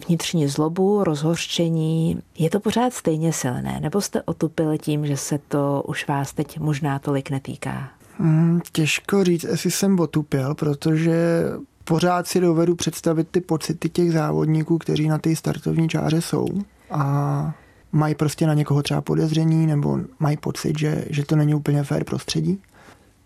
vnitřní 0.06 0.48
zlobu, 0.48 1.04
rozhořčení. 1.04 2.22
Je 2.38 2.50
to 2.50 2.60
pořád 2.60 2.92
stejně 2.92 3.32
silné, 3.32 3.80
nebo 3.80 4.00
jste 4.00 4.22
otupil 4.22 4.78
tím, 4.78 5.06
že 5.06 5.16
se 5.16 5.38
to 5.48 5.82
už 5.86 6.08
vás 6.08 6.32
teď 6.32 6.58
možná 6.58 6.98
tolik 6.98 7.30
netýká? 7.30 7.88
Hmm, 8.18 8.60
těžko 8.72 9.24
říct, 9.24 9.44
jestli 9.44 9.70
jsem 9.70 10.00
otupěl, 10.00 10.54
protože 10.54 11.44
pořád 11.84 12.26
si 12.26 12.40
dovedu 12.40 12.74
představit 12.74 13.28
ty 13.30 13.40
pocity 13.40 13.88
těch 13.88 14.12
závodníků, 14.12 14.78
kteří 14.78 15.08
na 15.08 15.18
té 15.18 15.36
startovní 15.36 15.88
čáře 15.88 16.20
jsou 16.20 16.46
a 16.90 17.54
mají 17.92 18.14
prostě 18.14 18.46
na 18.46 18.54
někoho 18.54 18.82
třeba 18.82 19.00
podezření 19.00 19.66
nebo 19.66 19.98
mají 20.18 20.36
pocit, 20.36 20.78
že, 20.78 21.04
že 21.10 21.24
to 21.24 21.36
není 21.36 21.54
úplně 21.54 21.82
fair 21.82 22.04
prostředí. 22.04 22.62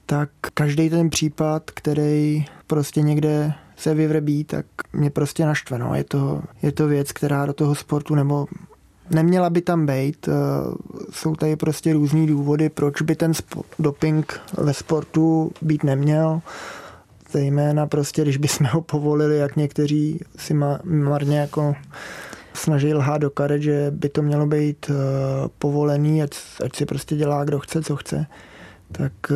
Tak 0.07 0.31
každý 0.55 0.91
ten 0.91 1.11
případ, 1.11 1.71
který 1.71 2.45
prostě 2.67 3.03
někde 3.03 3.55
se 3.77 3.95
vyvrbí, 3.95 4.45
tak 4.45 4.67
mě 4.93 5.11
prostě 5.11 5.47
naštve. 5.47 5.79
No. 5.79 5.95
Je, 5.95 6.05
to, 6.05 6.43
je 6.63 6.73
to 6.73 6.87
věc, 6.87 7.13
která 7.13 7.47
do 7.47 7.53
toho 7.53 7.75
sportu 7.75 8.15
nebo 8.15 8.47
neměla 9.11 9.51
by 9.51 9.61
tam 9.61 9.87
být. 9.87 10.29
Eh, 10.29 10.33
jsou 11.11 11.35
tady 11.35 11.57
prostě 11.57 11.93
různý 11.93 12.27
důvody, 12.27 12.69
proč 12.69 13.03
by 13.03 13.15
ten 13.15 13.33
doping 13.79 14.41
ve 14.59 14.75
sportu 14.75 15.53
být 15.63 15.85
neměl. 15.85 16.41
Zejména 17.33 17.87
prostě, 17.87 18.23
když 18.23 18.37
bychom 18.37 18.67
ho 18.67 18.81
povolili, 18.81 19.39
jak 19.39 19.57
někteří 19.57 20.21
si 20.37 20.55
marně 20.85 21.39
jako 21.39 21.75
snaží 22.55 22.95
lhát 22.95 23.19
do 23.19 23.31
karet, 23.31 23.63
že 23.63 23.87
by 23.91 24.09
to 24.09 24.23
mělo 24.23 24.47
být 24.47 24.91
eh, 24.91 24.95
povolený, 25.59 26.23
ať, 26.23 26.31
ať 26.65 26.77
si 26.77 26.87
prostě 26.87 27.17
dělá, 27.17 27.45
kdo 27.45 27.59
chce, 27.59 27.83
co 27.83 27.97
chce, 27.97 28.27
tak 28.93 29.13
eh, 29.31 29.35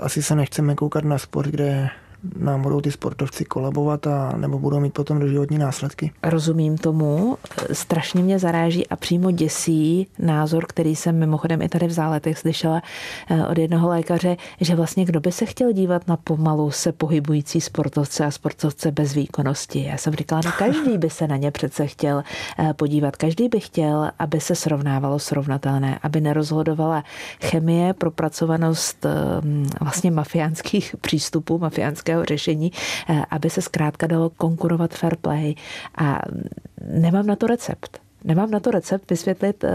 asi 0.00 0.22
se 0.22 0.34
nechceme 0.34 0.74
koukat 0.74 1.04
na 1.04 1.18
sport, 1.18 1.48
kde 1.48 1.88
nám 2.38 2.62
budou 2.62 2.80
ty 2.80 2.90
sportovci 2.90 3.44
kolabovat 3.44 4.06
a 4.06 4.32
nebo 4.36 4.58
budou 4.58 4.80
mít 4.80 4.94
potom 4.94 5.18
doživotní 5.18 5.58
následky. 5.58 6.12
Rozumím 6.22 6.78
tomu, 6.78 7.38
strašně 7.72 8.22
mě 8.22 8.38
zaráží 8.38 8.86
a 8.86 8.96
přímo 8.96 9.30
děsí 9.30 10.06
názor, 10.18 10.64
který 10.68 10.96
jsem 10.96 11.18
mimochodem 11.18 11.62
i 11.62 11.68
tady 11.68 11.86
v 11.86 11.92
záletech 11.92 12.38
slyšela 12.38 12.82
eh, 13.30 13.46
od 13.46 13.58
jednoho 13.58 13.88
lékaře, 13.88 14.36
že 14.60 14.74
vlastně 14.74 15.04
kdo 15.04 15.20
by 15.20 15.32
se 15.32 15.46
chtěl 15.46 15.72
dívat 15.72 16.08
na 16.08 16.16
pomalu 16.16 16.70
se 16.70 16.92
pohybující 16.92 17.60
sportovce 17.60 18.24
a 18.24 18.30
sportovce 18.30 18.90
bez 18.90 19.14
výkonnosti. 19.14 19.84
Já 19.84 19.96
jsem 19.96 20.14
říkala, 20.14 20.40
no 20.44 20.52
každý 20.58 20.98
by 20.98 21.10
se 21.10 21.26
na 21.26 21.36
ně 21.36 21.50
přece 21.50 21.86
chtěl 21.86 22.22
eh, 22.58 22.74
podívat, 22.74 23.16
každý 23.16 23.48
by 23.48 23.60
chtěl, 23.60 24.10
aby 24.18 24.40
se 24.40 24.54
srovnávalo 24.54 25.18
srovnatelné, 25.18 25.98
aby 26.02 26.20
nerozhodovala 26.20 27.04
chemie, 27.42 27.94
propracovanost 27.94 29.06
eh, 29.06 29.10
vlastně 29.80 30.10
mafiánských 30.10 30.94
přístupů, 31.00 31.58
mafiánské 31.58 32.09
politického 32.10 32.24
řešení, 32.24 32.72
eh, 33.08 33.22
aby 33.30 33.50
se 33.50 33.62
zkrátka 33.62 34.06
dalo 34.06 34.30
konkurovat 34.30 34.94
fair 34.94 35.16
play. 35.16 35.54
A 35.98 36.20
nemám 36.94 37.26
na 37.26 37.36
to 37.36 37.46
recept. 37.46 37.98
Nemám 38.24 38.50
na 38.50 38.60
to 38.60 38.70
recept 38.70 39.10
vysvětlit, 39.10 39.64
eh, 39.64 39.70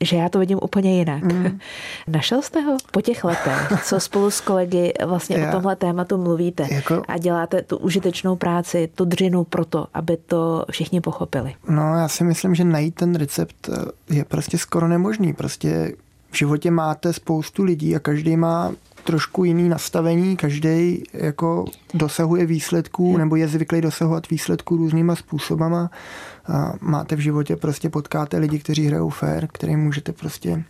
že 0.00 0.16
já 0.16 0.28
to 0.28 0.38
vidím 0.38 0.58
úplně 0.62 0.98
jinak. 0.98 1.22
Mm. 1.22 1.58
Našel 2.08 2.42
jste 2.42 2.60
ho 2.60 2.76
po 2.92 3.00
těch 3.00 3.24
letech, 3.24 3.72
co 3.84 4.00
spolu 4.00 4.30
s 4.30 4.40
kolegy 4.40 4.92
vlastně 5.06 5.36
já, 5.36 5.48
o 5.48 5.52
tomhle 5.52 5.76
tématu 5.76 6.16
mluvíte 6.18 6.66
jako, 6.70 7.02
a 7.08 7.18
děláte 7.18 7.62
tu 7.62 7.76
užitečnou 7.76 8.36
práci, 8.36 8.88
tu 8.94 9.04
dřinu 9.04 9.44
pro 9.44 9.64
to, 9.64 9.86
aby 9.94 10.16
to 10.16 10.64
všichni 10.70 11.00
pochopili? 11.00 11.54
No, 11.68 11.94
já 11.94 12.08
si 12.08 12.24
myslím, 12.24 12.54
že 12.54 12.64
najít 12.64 12.94
ten 12.94 13.14
recept 13.14 13.68
eh, 13.68 14.14
je 14.14 14.24
prostě 14.24 14.58
skoro 14.58 14.88
nemožný. 14.88 15.32
Prostě 15.32 15.92
v 16.30 16.36
životě 16.36 16.70
máte 16.70 17.12
spoustu 17.12 17.62
lidí 17.62 17.96
a 17.96 17.98
každý 17.98 18.36
má 18.36 18.72
trošku 19.04 19.44
jiný 19.44 19.68
nastavení, 19.68 20.36
každý 20.36 21.02
jako 21.12 21.64
dosahuje 21.94 22.46
výsledků 22.46 23.16
nebo 23.16 23.36
je 23.36 23.48
zvyklý 23.48 23.80
dosahovat 23.80 24.30
výsledků 24.30 24.76
různýma 24.76 25.16
způsobama. 25.16 25.90
A 26.52 26.72
máte 26.80 27.16
v 27.16 27.18
životě 27.18 27.56
prostě 27.56 27.90
potkáte 27.90 28.38
lidi, 28.38 28.58
kteří 28.58 28.86
hrajou 28.86 29.10
fair, 29.10 29.46
kterým 29.52 29.78
můžete 29.78 30.12
prostě 30.12 30.64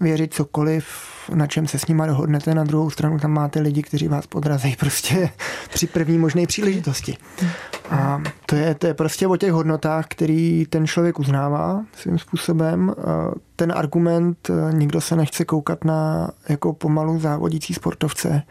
věřit 0.00 0.34
cokoliv, 0.34 0.86
na 1.34 1.46
čem 1.46 1.66
se 1.66 1.78
s 1.78 1.86
nima 1.86 2.06
dohodnete. 2.06 2.54
Na 2.54 2.64
druhou 2.64 2.90
stranu 2.90 3.18
tam 3.18 3.30
máte 3.30 3.60
lidi, 3.60 3.82
kteří 3.82 4.08
vás 4.08 4.26
podrazí 4.26 4.76
prostě 4.76 5.30
při 5.70 5.86
první 5.86 6.18
možné 6.18 6.46
příležitosti. 6.46 7.16
A 7.90 8.22
to 8.46 8.56
je, 8.56 8.74
to 8.74 8.86
je 8.86 8.94
prostě 8.94 9.26
o 9.26 9.36
těch 9.36 9.52
hodnotách, 9.52 10.06
který 10.08 10.66
ten 10.66 10.86
člověk 10.86 11.18
uznává 11.18 11.84
svým 11.96 12.18
způsobem. 12.18 12.94
Ten 13.56 13.72
argument, 13.76 14.50
nikdo 14.72 15.00
se 15.00 15.16
nechce 15.16 15.44
koukat 15.44 15.84
na 15.84 16.30
jako 16.48 16.72
pomalu 16.72 17.18
závodící 17.18 17.74
sportovce, 17.74 18.42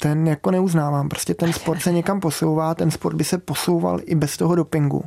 ten 0.00 0.26
jako 0.26 0.50
neuznávám. 0.50 1.08
Prostě 1.08 1.34
ten 1.34 1.52
sport 1.52 1.82
se 1.82 1.92
někam 1.92 2.20
posouvá, 2.20 2.74
ten 2.74 2.90
sport 2.90 3.16
by 3.16 3.24
se 3.24 3.38
posouval 3.38 4.00
i 4.04 4.14
bez 4.14 4.36
toho 4.36 4.54
dopingu. 4.54 5.04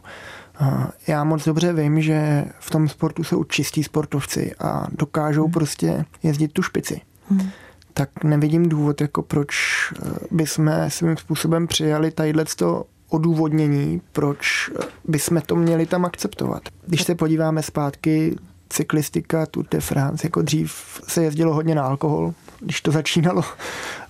Já 1.08 1.24
moc 1.24 1.46
dobře 1.46 1.74
vím, 1.74 2.02
že 2.02 2.46
v 2.60 2.70
tom 2.70 2.90
sportu 2.90 3.24
jsou 3.24 3.44
čistí 3.44 3.84
sportovci 3.84 4.56
a 4.60 4.88
dokážou 4.92 5.44
hmm. 5.44 5.52
prostě 5.52 6.06
jezdit 6.24 6.54
tu 6.54 6.62
špici. 6.62 7.02
Hmm. 7.30 7.50
Tak 7.94 8.24
nevidím 8.24 8.70
důvod, 8.70 9.02
jako 9.02 9.22
proč 9.22 9.56
eh, 9.94 10.10
bychom 10.32 10.72
svým 10.88 11.18
způsobem 11.18 11.68
přijali 11.68 12.12
tadyhle 12.12 12.46
to 12.56 12.86
odůvodnění, 13.12 14.02
proč 14.12 14.72
eh, 14.76 14.84
bychom 15.06 15.42
to 15.42 15.56
měli 15.56 15.86
tam 15.86 16.06
akceptovat. 16.06 16.62
Když 16.86 17.04
se 17.04 17.16
podíváme 17.16 17.64
zpátky, 17.64 18.36
cyklistika 18.70 19.46
Tour 19.46 19.66
de 19.72 19.80
France, 19.80 20.28
jako 20.28 20.42
dřív 20.42 21.02
se 21.08 21.24
jezdilo 21.24 21.54
hodně 21.54 21.76
na 21.76 21.84
alkohol, 21.84 22.34
když 22.60 22.82
to 22.82 22.92
začínalo. 22.92 23.44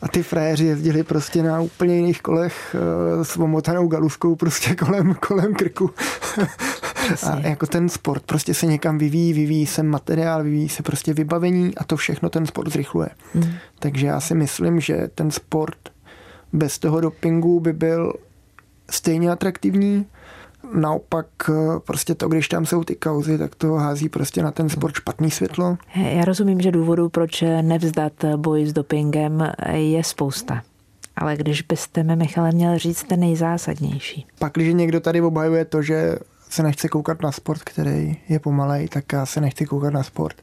A 0.02 0.08
ty 0.08 0.24
frajeři 0.24 0.66
jezdili 0.66 1.04
prostě 1.04 1.44
na 1.44 1.62
úplně 1.62 1.96
jiných 1.96 2.22
kolech 2.22 2.76
uh, 3.18 3.24
s 3.24 3.38
omotanou 3.38 3.88
galuvkou 3.88 4.36
prostě 4.36 4.76
kolem, 4.86 5.14
kolem 5.14 5.54
krku. 5.54 5.92
a 7.24 7.40
jako 7.40 7.68
ten 7.68 7.90
sport 7.90 8.24
prostě 8.24 8.54
se 8.54 8.66
někam 8.66 8.98
vyvíjí, 8.98 9.34
vyvíjí 9.34 9.66
se 9.66 9.84
materiál, 9.84 10.44
vyvíjí 10.44 10.70
se 10.70 10.84
prostě 10.84 11.14
vybavení 11.14 11.78
a 11.78 11.84
to 11.84 11.98
všechno 11.98 12.30
ten 12.30 12.46
sport 12.46 12.72
zrychluje. 12.72 13.10
Mm. 13.34 13.54
Takže 13.80 14.08
já 14.08 14.20
si 14.20 14.36
myslím, 14.36 14.80
že 14.80 15.10
ten 15.16 15.32
sport 15.32 15.78
bez 16.54 16.80
toho 16.80 17.02
dopingu 17.02 17.60
by 17.60 17.74
byl 17.74 18.14
stejně 18.92 19.32
atraktivní, 19.32 20.06
naopak 20.74 21.28
eh, 21.50 21.54
prostě 21.80 22.16
to, 22.16 22.28
když 22.28 22.48
tam 22.48 22.66
jsou 22.66 22.84
ty 22.84 22.96
kauzy, 22.96 23.38
tak 23.38 23.56
to 23.56 23.74
hází 23.74 24.10
prostě 24.10 24.44
na 24.44 24.52
ten 24.52 24.70
sport 24.70 24.96
špatný 24.96 25.32
světlo. 25.32 25.78
Já 25.96 26.26
rozumím, 26.26 26.62
že 26.62 26.72
důvodů, 26.72 27.10
proč 27.10 27.44
nevzdat 27.62 28.14
boj 28.36 28.66
s 28.66 28.74
dopingem 28.74 29.52
je 29.74 30.04
spousta. 30.04 30.62
Ale 31.16 31.38
když 31.38 31.62
byste 31.62 32.04
mi, 32.04 32.16
Michale, 32.16 32.52
měl 32.52 32.78
říct 32.78 33.04
ten 33.04 33.20
nejzásadnější. 33.20 34.26
Pak, 34.40 34.54
když 34.54 34.74
někdo 34.74 35.00
tady 35.00 35.22
obhajuje 35.22 35.66
to, 35.66 35.82
že 35.82 36.16
se 36.50 36.64
nechce 36.64 36.90
koukat 36.90 37.22
na 37.22 37.32
sport, 37.32 37.62
který 37.64 38.18
je 38.30 38.40
pomalej, 38.40 38.88
tak 38.88 39.14
já 39.14 39.26
se 39.26 39.42
nechci 39.42 39.66
koukat 39.66 39.94
na 39.94 40.04
sport, 40.04 40.36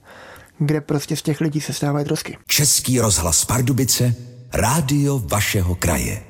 kde 0.59 0.81
prostě 0.81 1.17
z 1.17 1.23
těch 1.23 1.41
lidí 1.41 1.61
se 1.61 1.73
stávají 1.73 2.05
trosky. 2.05 2.39
Český 2.47 3.01
rozhlas 3.01 3.45
Pardubice, 3.45 4.15
rádio 4.53 5.19
vašeho 5.19 5.75
kraje. 5.75 6.28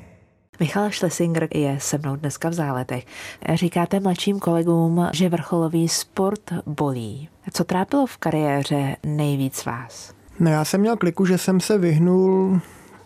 Michal 0.60 0.90
Schlesinger 0.90 1.48
je 1.54 1.78
se 1.80 1.98
mnou 1.98 2.16
dneska 2.16 2.48
v 2.48 2.52
záletech. 2.52 3.06
Říkáte 3.54 4.00
mladším 4.00 4.38
kolegům, 4.38 5.08
že 5.12 5.28
vrcholový 5.28 5.88
sport 5.88 6.40
bolí. 6.66 7.28
Co 7.52 7.64
trápilo 7.64 8.06
v 8.06 8.16
kariéře 8.16 8.96
nejvíc 9.06 9.64
vás? 9.64 10.14
No 10.40 10.50
já 10.50 10.64
jsem 10.64 10.80
měl 10.80 10.96
kliku, 10.96 11.26
že 11.26 11.38
jsem 11.38 11.60
se 11.60 11.78
vyhnul 11.78 12.60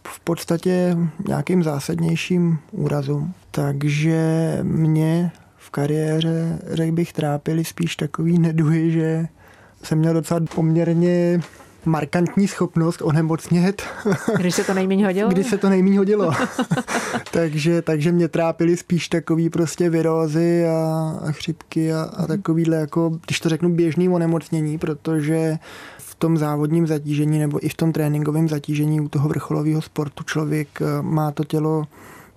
v 0.09 0.21
podstatě 0.21 0.97
nějakým 1.29 1.63
zásadnějším 1.63 2.59
úrazům. 2.71 3.35
Takže 3.51 4.59
mě 4.63 5.33
v 5.57 5.71
kariéře, 5.71 6.59
řekl 6.71 6.93
bych, 6.93 7.13
trápili 7.13 7.65
spíš 7.65 7.97
takový 7.97 8.39
neduhy, 8.39 8.91
že 8.91 9.27
jsem 9.83 9.99
měl 9.99 10.15
docela 10.15 10.41
poměrně 10.55 11.41
markantní 11.87 12.49
schopnost 12.49 13.03
onemocnět. 13.03 13.83
Když 14.39 14.55
se 14.55 14.65
to 14.65 14.75
nejméně 14.75 15.07
hodilo? 15.07 15.31
Když 15.31 15.47
se 15.47 15.59
to 15.59 15.69
nejméně 15.69 15.99
hodilo. 15.99 16.33
takže, 17.33 17.83
takže 17.83 18.13
mě 18.13 18.29
trápily 18.29 18.77
spíš 18.77 19.09
takový 19.09 19.51
prostě 19.51 19.91
virózy 19.91 20.67
a, 20.67 21.13
a 21.29 21.33
chřipky 21.33 21.93
a, 21.93 22.03
a 22.17 22.27
takovýhle 22.27 22.77
jako, 22.77 23.19
když 23.27 23.41
to 23.41 23.49
řeknu, 23.49 23.69
běžný 23.69 24.09
onemocnění, 24.09 24.79
protože 24.79 25.59
v 25.99 26.15
tom 26.15 26.37
závodním 26.37 26.87
zatížení 26.87 27.39
nebo 27.39 27.67
i 27.67 27.69
v 27.69 27.75
tom 27.75 27.93
tréninkovém 27.93 28.49
zatížení 28.49 29.01
u 29.01 29.09
toho 29.09 29.29
vrcholového 29.29 29.83
sportu 29.83 30.25
člověk 30.25 30.69
eh, 30.81 31.03
má 31.03 31.31
to 31.31 31.45
tělo 31.45 31.85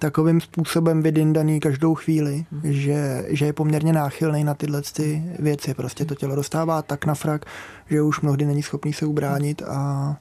takovým 0.05 0.41
způsobem 0.41 1.01
vydindaný 1.01 1.59
každou 1.59 1.95
chvíli, 1.95 2.45
hmm. 2.51 2.61
že, 2.63 3.25
že 3.27 3.45
je 3.45 3.53
poměrně 3.53 3.93
náchylný 3.93 4.43
na 4.43 4.53
tyhle 4.53 4.81
ty 4.81 5.23
věci. 5.39 5.73
Prostě 5.73 6.05
to 6.05 6.15
tělo 6.15 6.35
dostává 6.35 6.81
tak 6.81 7.05
na 7.05 7.15
frak, 7.15 7.45
že 7.89 8.01
už 8.01 8.21
mnohdy 8.21 8.45
není 8.45 8.63
schopný 8.63 8.93
se 8.93 9.05
ubránit 9.05 9.61
a 9.61 10.17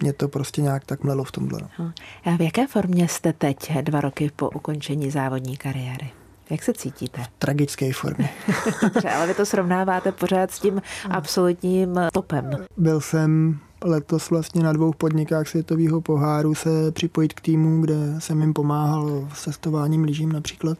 mě 0.00 0.12
to 0.12 0.28
prostě 0.28 0.62
nějak 0.62 0.84
tak 0.84 1.04
mlelo 1.04 1.24
v 1.24 1.32
tomhle. 1.32 1.60
No. 1.78 1.92
A 2.24 2.36
v 2.36 2.40
jaké 2.40 2.66
formě 2.66 3.08
jste 3.08 3.32
teď, 3.32 3.78
dva 3.80 4.00
roky 4.00 4.30
po 4.36 4.50
ukončení 4.50 5.10
závodní 5.10 5.56
kariéry? 5.56 6.10
Jak 6.50 6.62
se 6.62 6.72
cítíte? 6.72 7.22
V 7.22 7.28
tragické 7.38 7.92
formě. 7.92 8.28
Dobře, 8.82 9.10
ale 9.10 9.26
vy 9.26 9.34
to 9.34 9.46
srovnáváte 9.46 10.12
pořád 10.12 10.50
s 10.50 10.60
tím 10.60 10.82
absolutním 11.10 12.00
topem. 12.12 12.50
Byl 12.76 13.00
jsem 13.00 13.58
letos 13.84 14.30
vlastně 14.30 14.62
na 14.62 14.72
dvou 14.72 14.92
podnikách 14.92 15.48
světového 15.48 16.00
poháru 16.00 16.54
se 16.54 16.92
připojit 16.92 17.32
k 17.32 17.40
týmu, 17.40 17.80
kde 17.80 17.94
jsem 18.18 18.40
jim 18.40 18.52
pomáhal 18.52 19.28
s 19.34 19.44
testováním 19.44 20.04
lyžím 20.04 20.32
například. 20.32 20.78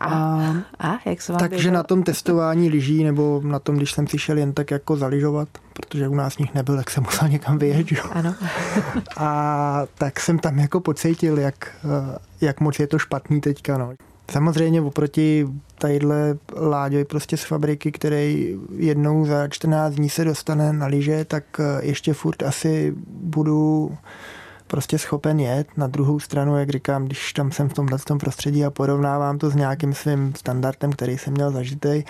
A, 0.00 0.08
a 0.78 0.98
jak 1.04 1.22
se 1.22 1.32
vám 1.32 1.38
Takže 1.38 1.56
běžel? 1.56 1.72
na 1.72 1.82
tom 1.82 2.02
testování 2.02 2.68
lyží, 2.68 3.04
nebo 3.04 3.40
na 3.44 3.58
tom, 3.58 3.76
když 3.76 3.92
jsem 3.92 4.06
si 4.06 4.18
šel 4.18 4.38
jen 4.38 4.52
tak 4.52 4.70
jako 4.70 4.96
zaližovat, 4.96 5.48
protože 5.72 6.08
u 6.08 6.14
nás 6.14 6.38
nich 6.38 6.54
nebyl, 6.54 6.76
tak 6.76 6.90
jsem 6.90 7.04
musel 7.04 7.28
někam 7.28 7.58
vyjet. 7.58 7.86
Ano. 8.10 8.34
a 9.16 9.82
tak 9.98 10.20
jsem 10.20 10.38
tam 10.38 10.58
jako 10.58 10.80
pocítil, 10.80 11.38
jak, 11.38 11.76
jak 12.40 12.60
moc 12.60 12.78
je 12.78 12.86
to 12.86 12.98
špatný 12.98 13.40
teďka. 13.40 13.78
No. 13.78 13.92
Samozřejmě 14.30 14.82
oproti 14.82 15.48
tadyhle 15.78 16.38
Láďoj 16.56 17.04
prostě 17.04 17.36
z 17.36 17.44
fabriky, 17.44 17.92
který 17.92 18.58
jednou 18.76 19.24
za 19.24 19.48
14 19.48 19.94
dní 19.94 20.10
se 20.10 20.24
dostane 20.24 20.72
na 20.72 20.86
lyže, 20.86 21.24
tak 21.24 21.44
ještě 21.80 22.12
furt 22.12 22.42
asi 22.42 22.94
budu 23.08 23.96
prostě 24.68 24.98
schopen 24.98 25.40
jet. 25.40 25.66
Na 25.76 25.86
druhou 25.86 26.20
stranu, 26.20 26.58
jak 26.58 26.70
říkám, 26.70 27.04
když 27.04 27.32
tam 27.32 27.52
jsem 27.52 27.68
v 27.68 27.74
tomhle 27.74 27.98
tom 27.98 28.18
prostředí 28.18 28.64
a 28.64 28.70
porovnávám 28.70 29.38
to 29.38 29.50
s 29.50 29.54
nějakým 29.54 29.94
svým 29.94 30.34
standardem, 30.36 30.92
který 30.92 31.18
jsem 31.18 31.32
měl 31.32 31.50
zažitý, 31.50 32.04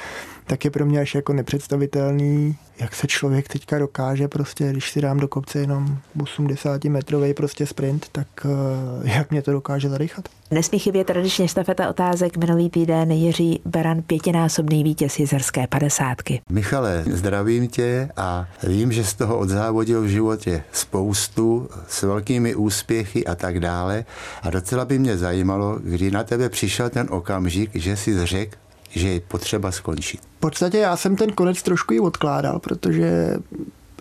tak 0.46 0.64
je 0.64 0.70
pro 0.70 0.86
mě 0.86 1.00
až 1.00 1.14
jako 1.14 1.32
nepředstavitelný, 1.32 2.56
jak 2.80 2.94
se 2.94 3.06
člověk 3.06 3.48
teďka 3.48 3.78
dokáže 3.78 4.28
prostě, 4.28 4.70
když 4.70 4.90
si 4.90 5.00
dám 5.00 5.20
do 5.20 5.28
kopce 5.28 5.58
jenom 5.58 5.98
80 6.22 6.84
metrový 6.84 7.34
prostě 7.34 7.66
sprint, 7.66 8.06
tak 8.12 8.26
eh, 8.44 9.08
jak 9.16 9.30
mě 9.30 9.42
to 9.42 9.52
dokáže 9.52 9.88
zarychat. 9.88 10.28
Nesmí 10.50 10.78
chybět 10.78 11.06
tradičně 11.06 11.48
štafeta 11.48 11.90
otázek. 11.90 12.36
Minulý 12.36 12.70
týden 12.70 13.10
Jiří 13.10 13.60
Beran, 13.64 14.02
pětinásobný 14.02 14.84
vítěz 14.84 15.18
jezerské 15.18 15.66
padesátky. 15.66 16.40
Michale, 16.50 17.04
zdravím 17.06 17.68
tě 17.68 18.08
a 18.16 18.46
vím, 18.62 18.92
že 18.92 19.04
z 19.04 19.14
toho 19.14 19.38
odzávodil 19.38 20.02
v 20.02 20.08
životě 20.08 20.62
spoustu 20.72 21.68
s 21.88 22.02
velkými 22.02 22.47
úspěchy 22.54 23.26
a 23.26 23.34
tak 23.34 23.60
dále. 23.60 24.04
A 24.42 24.50
docela 24.50 24.84
by 24.84 24.98
mě 24.98 25.16
zajímalo, 25.16 25.78
kdy 25.82 26.10
na 26.10 26.24
tebe 26.24 26.48
přišel 26.48 26.90
ten 26.90 27.06
okamžik, 27.10 27.70
že 27.74 27.96
jsi 27.96 28.26
řekl, 28.26 28.56
že 28.90 29.08
je 29.08 29.20
potřeba 29.20 29.72
skončit. 29.72 30.20
V 30.20 30.40
podstatě 30.40 30.78
já 30.78 30.96
jsem 30.96 31.16
ten 31.16 31.32
konec 31.32 31.62
trošku 31.62 31.94
i 31.94 32.00
odkládal, 32.00 32.58
protože 32.58 33.36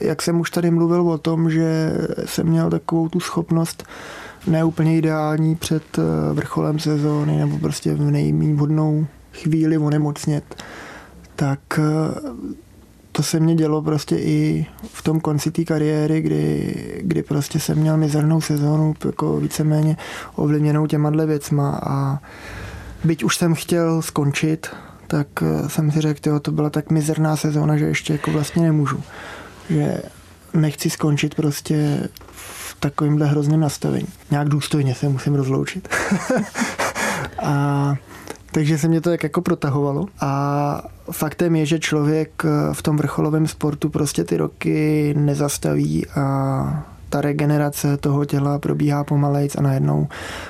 jak 0.02 0.22
jsem 0.22 0.40
už 0.40 0.52
tady 0.52 0.72
mluvil 0.72 1.10
o 1.10 1.18
tom, 1.18 1.50
že 1.50 1.92
jsem 2.26 2.48
měl 2.48 2.70
takovou 2.70 3.10
tu 3.10 3.20
schopnost 3.20 3.84
neúplně 4.48 4.98
ideální 4.98 5.56
před 5.56 5.84
eh, 5.98 6.34
vrcholem 6.34 6.80
sezóny 6.80 7.38
nebo 7.38 7.60
prostě 7.60 7.94
v 7.94 8.02
nejméně 8.02 8.54
vhodnou 8.54 9.08
chvíli 9.34 9.78
onemocnět, 9.78 10.64
tak 11.36 11.60
eh, 11.80 11.84
to 13.18 13.24
se 13.24 13.40
mě 13.40 13.56
dělo 13.56 13.82
prostě 13.82 14.16
i 14.16 14.66
v 14.94 15.02
tom 15.02 15.20
konci 15.20 15.52
té 15.52 15.64
kariéry, 15.64 16.22
kdy, 16.22 16.74
kdy 17.02 17.24
prostě 17.24 17.60
jsem 17.60 17.78
měl 17.78 17.98
mizernou 17.98 18.42
sezónu 18.42 18.94
jako 19.06 19.38
víceméně 19.38 19.98
ovlivněnou 20.36 20.88
těma 20.88 21.10
věcma 21.10 21.82
a 21.84 22.20
byť 23.04 23.24
už 23.24 23.38
jsem 23.38 23.56
chtěl 23.56 24.02
skončit, 24.02 24.68
tak 25.08 25.28
eh, 25.42 25.70
jsem 25.70 25.92
si 25.92 26.02
řekl, 26.02 26.30
jo, 26.30 26.40
to 26.40 26.52
byla 26.52 26.70
tak 26.70 26.92
mizerná 26.92 27.36
sezóna, 27.36 27.78
že 27.78 27.86
ještě 27.86 28.14
jako 28.14 28.32
vlastně 28.32 28.62
nemůžu. 28.62 29.04
Že 29.70 30.02
nechci 30.54 30.90
skončit 30.90 31.36
prostě 31.36 32.10
v 32.32 32.76
takovémhle 32.80 33.26
hrozném 33.26 33.60
nastavení. 33.60 34.08
Nějak 34.32 34.50
důstojně 34.50 34.96
se 34.96 35.10
musím 35.10 35.36
rozloučit. 35.36 35.90
a 37.44 37.96
takže 38.52 38.78
se 38.78 38.88
mě 38.88 39.02
to 39.02 39.10
tak 39.10 39.24
jako 39.24 39.42
protahovalo. 39.42 40.06
A 40.20 40.84
faktem 41.12 41.56
je, 41.56 41.66
že 41.66 41.80
člověk 41.80 42.44
eh, 42.46 42.74
v 42.74 42.82
tom 42.82 42.98
vrcholovém 42.98 43.48
sportu 43.48 43.90
prostě 43.90 44.24
ty 44.24 44.38
roky 44.38 45.14
nezastaví 45.18 46.06
a 46.08 46.84
ta 47.10 47.22
regenerace 47.22 47.98
toho 47.98 48.26
těla 48.26 48.60
probíhá 48.60 49.04
pomalejc 49.04 49.56
a 49.56 49.62
najednou 49.62 50.08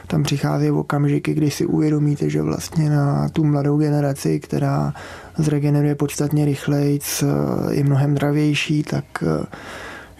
tam 0.08 0.24
přichází 0.24 0.72
okamžiky, 0.72 1.34
kdy 1.34 1.52
si 1.52 1.66
uvědomíte, 1.66 2.30
že 2.30 2.42
vlastně 2.42 2.90
na 2.90 3.30
tu 3.30 3.44
mladou 3.44 3.78
generaci, 3.78 4.40
která 4.40 4.94
zregeneruje 5.38 5.96
podstatně 5.96 6.46
rychlejc, 6.46 7.24
je 7.70 7.84
mnohem 7.84 8.12
zdravější, 8.12 8.84
tak 8.84 9.06
eh, 9.22 9.46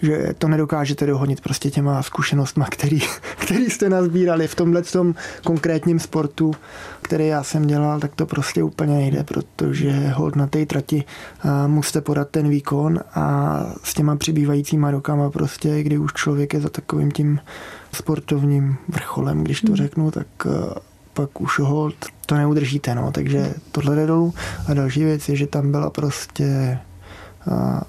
že 0.02 0.34
to 0.38 0.48
nedokážete 0.48 1.06
dohonit 1.06 1.40
prostě 1.40 1.70
těma 1.70 2.02
zkušenostma, 2.02 2.66
který, 2.66 3.00
který 3.36 3.70
jste 3.70 3.88
nazbírali 3.88 4.48
v 4.48 4.54
tomhle 4.54 4.82
tom 4.82 5.14
konkrétním 5.44 5.98
sportu, 5.98 6.54
který 7.02 7.26
já 7.26 7.42
jsem 7.42 7.66
dělal, 7.66 8.00
tak 8.00 8.14
to 8.14 8.26
prostě 8.26 8.62
úplně 8.62 8.94
nejde, 8.94 9.24
protože 9.24 10.08
hold 10.08 10.36
na 10.36 10.46
té 10.46 10.66
trati 10.66 11.04
musíte 11.66 12.00
podat 12.00 12.28
ten 12.30 12.48
výkon 12.48 13.00
a 13.14 13.58
s 13.84 13.94
těma 13.94 14.16
přibývajícíma 14.16 14.90
rokama 14.90 15.30
prostě, 15.30 15.82
kdy 15.82 15.98
už 15.98 16.12
člověk 16.12 16.54
je 16.54 16.60
za 16.60 16.68
takovým 16.68 17.10
tím 17.10 17.40
sportovním 17.92 18.76
vrcholem, 18.88 19.44
když 19.44 19.60
to 19.60 19.66
hmm. 19.66 19.76
řeknu, 19.76 20.10
tak 20.10 20.26
pak 21.14 21.40
už 21.40 21.58
hold 21.58 21.94
to 22.26 22.34
neudržíte, 22.34 22.94
no, 22.94 23.12
takže 23.12 23.54
tohle 23.72 23.96
jde 23.96 24.06
dolů. 24.06 24.34
A 24.68 24.74
další 24.74 25.04
věc 25.04 25.28
je, 25.28 25.36
že 25.36 25.46
tam 25.46 25.70
byla 25.70 25.90
prostě 25.90 26.78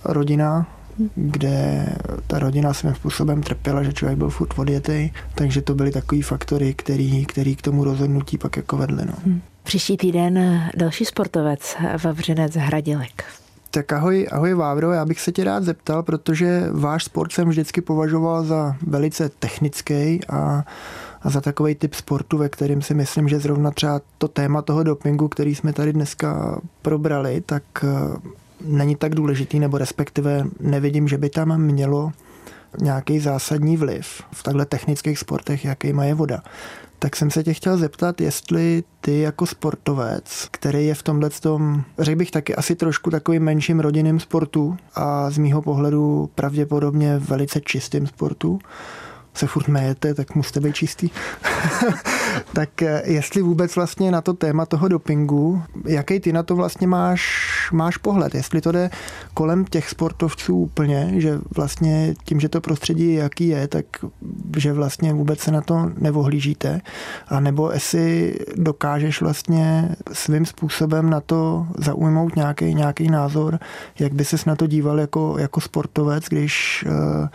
rodina, 0.06 0.68
kde 1.16 1.86
ta 2.28 2.40
rodina 2.40 2.74
svým 2.74 2.96
způsobem 2.96 3.44
trpěla, 3.44 3.84
že 3.84 3.94
člověk 3.94 4.18
byl 4.18 4.30
furt 4.30 4.60
odjetý, 4.60 5.10
takže 5.36 5.62
to 5.62 5.76
byly 5.76 5.92
takový 5.92 6.22
faktory, 6.22 6.74
který, 6.74 7.26
který 7.26 7.56
k 7.56 7.62
tomu 7.62 7.84
rozhodnutí 7.84 8.38
pak 8.38 8.58
jako 8.58 8.78
vedly. 8.78 9.06
No. 9.06 9.14
Hmm. 9.26 9.42
Příští 9.64 9.98
týden 9.98 10.62
další 10.78 11.06
sportovec 11.06 11.78
Vavřinec 12.04 12.56
Hradilek. 12.56 13.24
Tak 13.72 13.94
ahoj, 13.94 14.28
ahoj 14.32 14.54
Vávro, 14.54 14.92
já 14.92 15.06
bych 15.06 15.22
se 15.22 15.32
tě 15.32 15.44
rád 15.44 15.64
zeptal, 15.64 16.04
protože 16.04 16.64
váš 16.72 17.04
sport 17.04 17.32
jsem 17.32 17.50
vždycky 17.50 17.82
považoval 17.82 18.44
za 18.44 18.76
velice 18.88 19.30
technický 19.30 20.20
a, 20.30 20.66
a 21.22 21.30
za 21.30 21.42
takový 21.42 21.76
typ 21.76 21.94
sportu, 21.94 22.38
ve 22.38 22.50
kterým 22.50 22.82
si 22.82 22.94
myslím, 22.94 23.28
že 23.28 23.40
zrovna 23.40 23.72
třeba 23.72 24.02
to 24.18 24.28
téma 24.28 24.62
toho 24.62 24.84
dopingu, 24.84 25.28
který 25.28 25.56
jsme 25.56 25.74
tady 25.74 25.94
dneska 25.94 26.62
probrali, 26.82 27.42
tak 27.46 27.64
není 28.62 28.96
tak 28.96 29.16
důležitý, 29.16 29.60
nebo 29.60 29.78
respektive 29.78 30.44
nevidím, 30.60 31.08
že 31.08 31.18
by 31.18 31.30
tam 31.30 31.62
mělo 31.62 32.12
nějaký 32.82 33.20
zásadní 33.20 33.78
vliv 33.78 34.24
v 34.34 34.44
takhle 34.44 34.66
technických 34.66 35.20
sportech, 35.20 35.66
jaký 35.66 35.94
má 35.94 36.06
je 36.06 36.14
voda. 36.14 36.42
Tak 37.00 37.16
jsem 37.16 37.32
se 37.32 37.44
tě 37.44 37.54
chtěl 37.54 37.78
zeptat, 37.78 38.22
jestli 38.22 38.84
ty 39.02 39.20
jako 39.20 39.46
sportovec, 39.46 40.48
který 40.52 40.88
je 40.88 40.94
v 40.96 41.04
tomhle 41.04 41.30
tom, 41.30 41.84
řekl 42.00 42.18
bych 42.18 42.32
taky 42.32 42.56
asi 42.56 42.76
trošku 42.76 43.10
takovým 43.10 43.44
menším 43.44 43.80
rodinným 43.80 44.20
sportu 44.20 44.78
a 44.96 45.32
z 45.32 45.38
mýho 45.38 45.62
pohledu 45.62 46.30
pravděpodobně 46.36 47.18
velice 47.18 47.62
čistým 47.62 48.08
sportu, 48.08 48.60
se 49.34 49.48
furt 49.48 49.68
méjete, 49.68 50.14
tak 50.14 50.36
musíte 50.36 50.60
být 50.60 50.76
čistý. 50.76 51.10
tak 52.54 52.82
eh, 52.82 53.02
jestli 53.06 53.42
vůbec 53.42 53.76
vlastně 53.76 54.12
na 54.12 54.22
to 54.22 54.34
téma 54.34 54.66
toho 54.66 54.88
dopingu, 54.88 55.62
jaký 55.86 56.20
ty 56.20 56.34
na 56.34 56.44
to 56.44 56.56
vlastně 56.56 56.88
máš, 56.88 57.50
máš 57.72 57.98
pohled? 57.98 58.36
Jestli 58.36 58.62
to 58.62 58.72
jde 58.72 58.90
kolem 59.34 59.66
těch 59.66 59.90
sportovců 59.90 60.58
úplně, 60.58 61.14
že 61.18 61.40
vlastně 61.56 62.14
tím, 62.26 62.40
že 62.40 62.50
to 62.50 62.62
prostředí 62.62 63.14
jaký 63.14 63.48
je, 63.48 63.68
tak 63.68 63.86
že 64.58 64.74
vlastně 64.74 65.14
vůbec 65.14 65.40
se 65.40 65.52
na 65.52 65.62
to 65.62 65.92
nevohlížíte, 65.98 66.82
a 67.28 67.40
nebo 67.40 67.72
jestli 67.72 68.36
dokážeš 68.56 69.22
vlastně 69.22 69.96
svým 70.14 70.46
způsobem 70.46 71.10
na 71.10 71.22
to 71.22 71.68
zaujmout 71.78 72.36
nějaký, 72.36 72.74
nějaký 72.76 73.10
názor, 73.10 73.60
jak 74.00 74.14
by 74.14 74.26
ses 74.26 74.46
na 74.46 74.56
to 74.56 74.68
díval 74.68 75.00
jako, 75.00 75.36
jako 75.40 75.62
sportovec, 75.62 76.26
když 76.30 76.86
uh, 76.88 77.28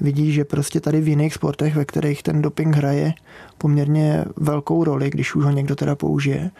vidí, 0.00 0.32
že 0.32 0.44
prostě 0.44 0.80
tady 0.80 1.00
v 1.00 1.08
jiných 1.08 1.34
sportech, 1.38 1.76
ve 1.76 1.84
kterých 1.84 2.22
ten 2.22 2.42
doping 2.42 2.76
hraje 2.76 3.14
poměrně 3.58 4.24
velkou 4.36 4.84
roli, 4.84 5.10
když 5.10 5.34
už 5.34 5.44
ho 5.44 5.50
někdo 5.50 5.76
teda 5.76 5.94
použije, 5.94 6.50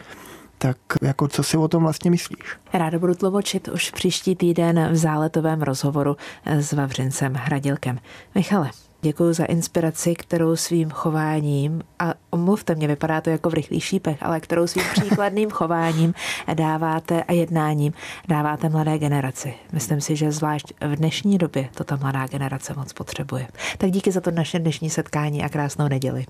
tak 0.58 0.76
jako 1.02 1.28
co 1.28 1.42
si 1.42 1.56
o 1.56 1.68
tom 1.68 1.82
vlastně 1.82 2.10
myslíš? 2.10 2.56
Ráda 2.72 2.98
budu 2.98 3.14
tlumočit 3.14 3.68
už 3.68 3.90
příští 3.90 4.36
týden 4.36 4.88
v 4.90 4.96
záletovém 4.96 5.62
rozhovoru 5.62 6.16
s 6.46 6.72
Vavřincem 6.72 7.34
Hradilkem. 7.34 7.98
Michale, 8.34 8.70
Děkuji 9.02 9.32
za 9.32 9.44
inspiraci, 9.44 10.14
kterou 10.14 10.56
svým 10.56 10.90
chováním, 10.90 11.82
a 11.98 12.14
omluvte 12.30 12.74
mě, 12.74 12.88
vypadá 12.88 13.20
to 13.20 13.30
jako 13.30 13.50
v 13.50 13.54
rychlých 13.54 13.84
šípech, 13.84 14.22
ale 14.22 14.40
kterou 14.40 14.66
svým 14.66 14.84
příkladným 14.92 15.50
chováním 15.50 16.14
dáváte 16.54 17.22
a 17.22 17.32
jednáním 17.32 17.92
dáváte 18.28 18.68
mladé 18.68 18.98
generaci. 18.98 19.54
Myslím 19.72 20.00
si, 20.00 20.16
že 20.16 20.32
zvlášť 20.32 20.72
v 20.80 20.96
dnešní 20.96 21.38
době 21.38 21.68
to 21.74 21.84
ta 21.84 21.96
mladá 21.96 22.26
generace 22.26 22.74
moc 22.74 22.92
potřebuje. 22.92 23.48
Tak 23.78 23.90
díky 23.90 24.12
za 24.12 24.20
to 24.20 24.30
naše 24.30 24.58
dnešní 24.58 24.90
setkání 24.90 25.44
a 25.44 25.48
krásnou 25.48 25.88
neděli. 25.88 26.24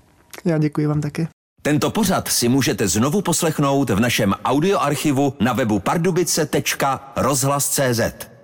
Já 0.45 0.57
děkuji 0.57 0.87
vám 0.87 1.01
taky. 1.01 1.27
Tento 1.61 1.91
pořad 1.91 2.27
si 2.27 2.49
můžete 2.49 2.87
znovu 2.87 3.21
poslechnout 3.21 3.89
v 3.89 3.99
našem 3.99 4.35
audioarchivu 4.45 5.33
na 5.39 5.53
webu 5.53 5.79
pardubice.rozhlas.cz. 5.79 8.38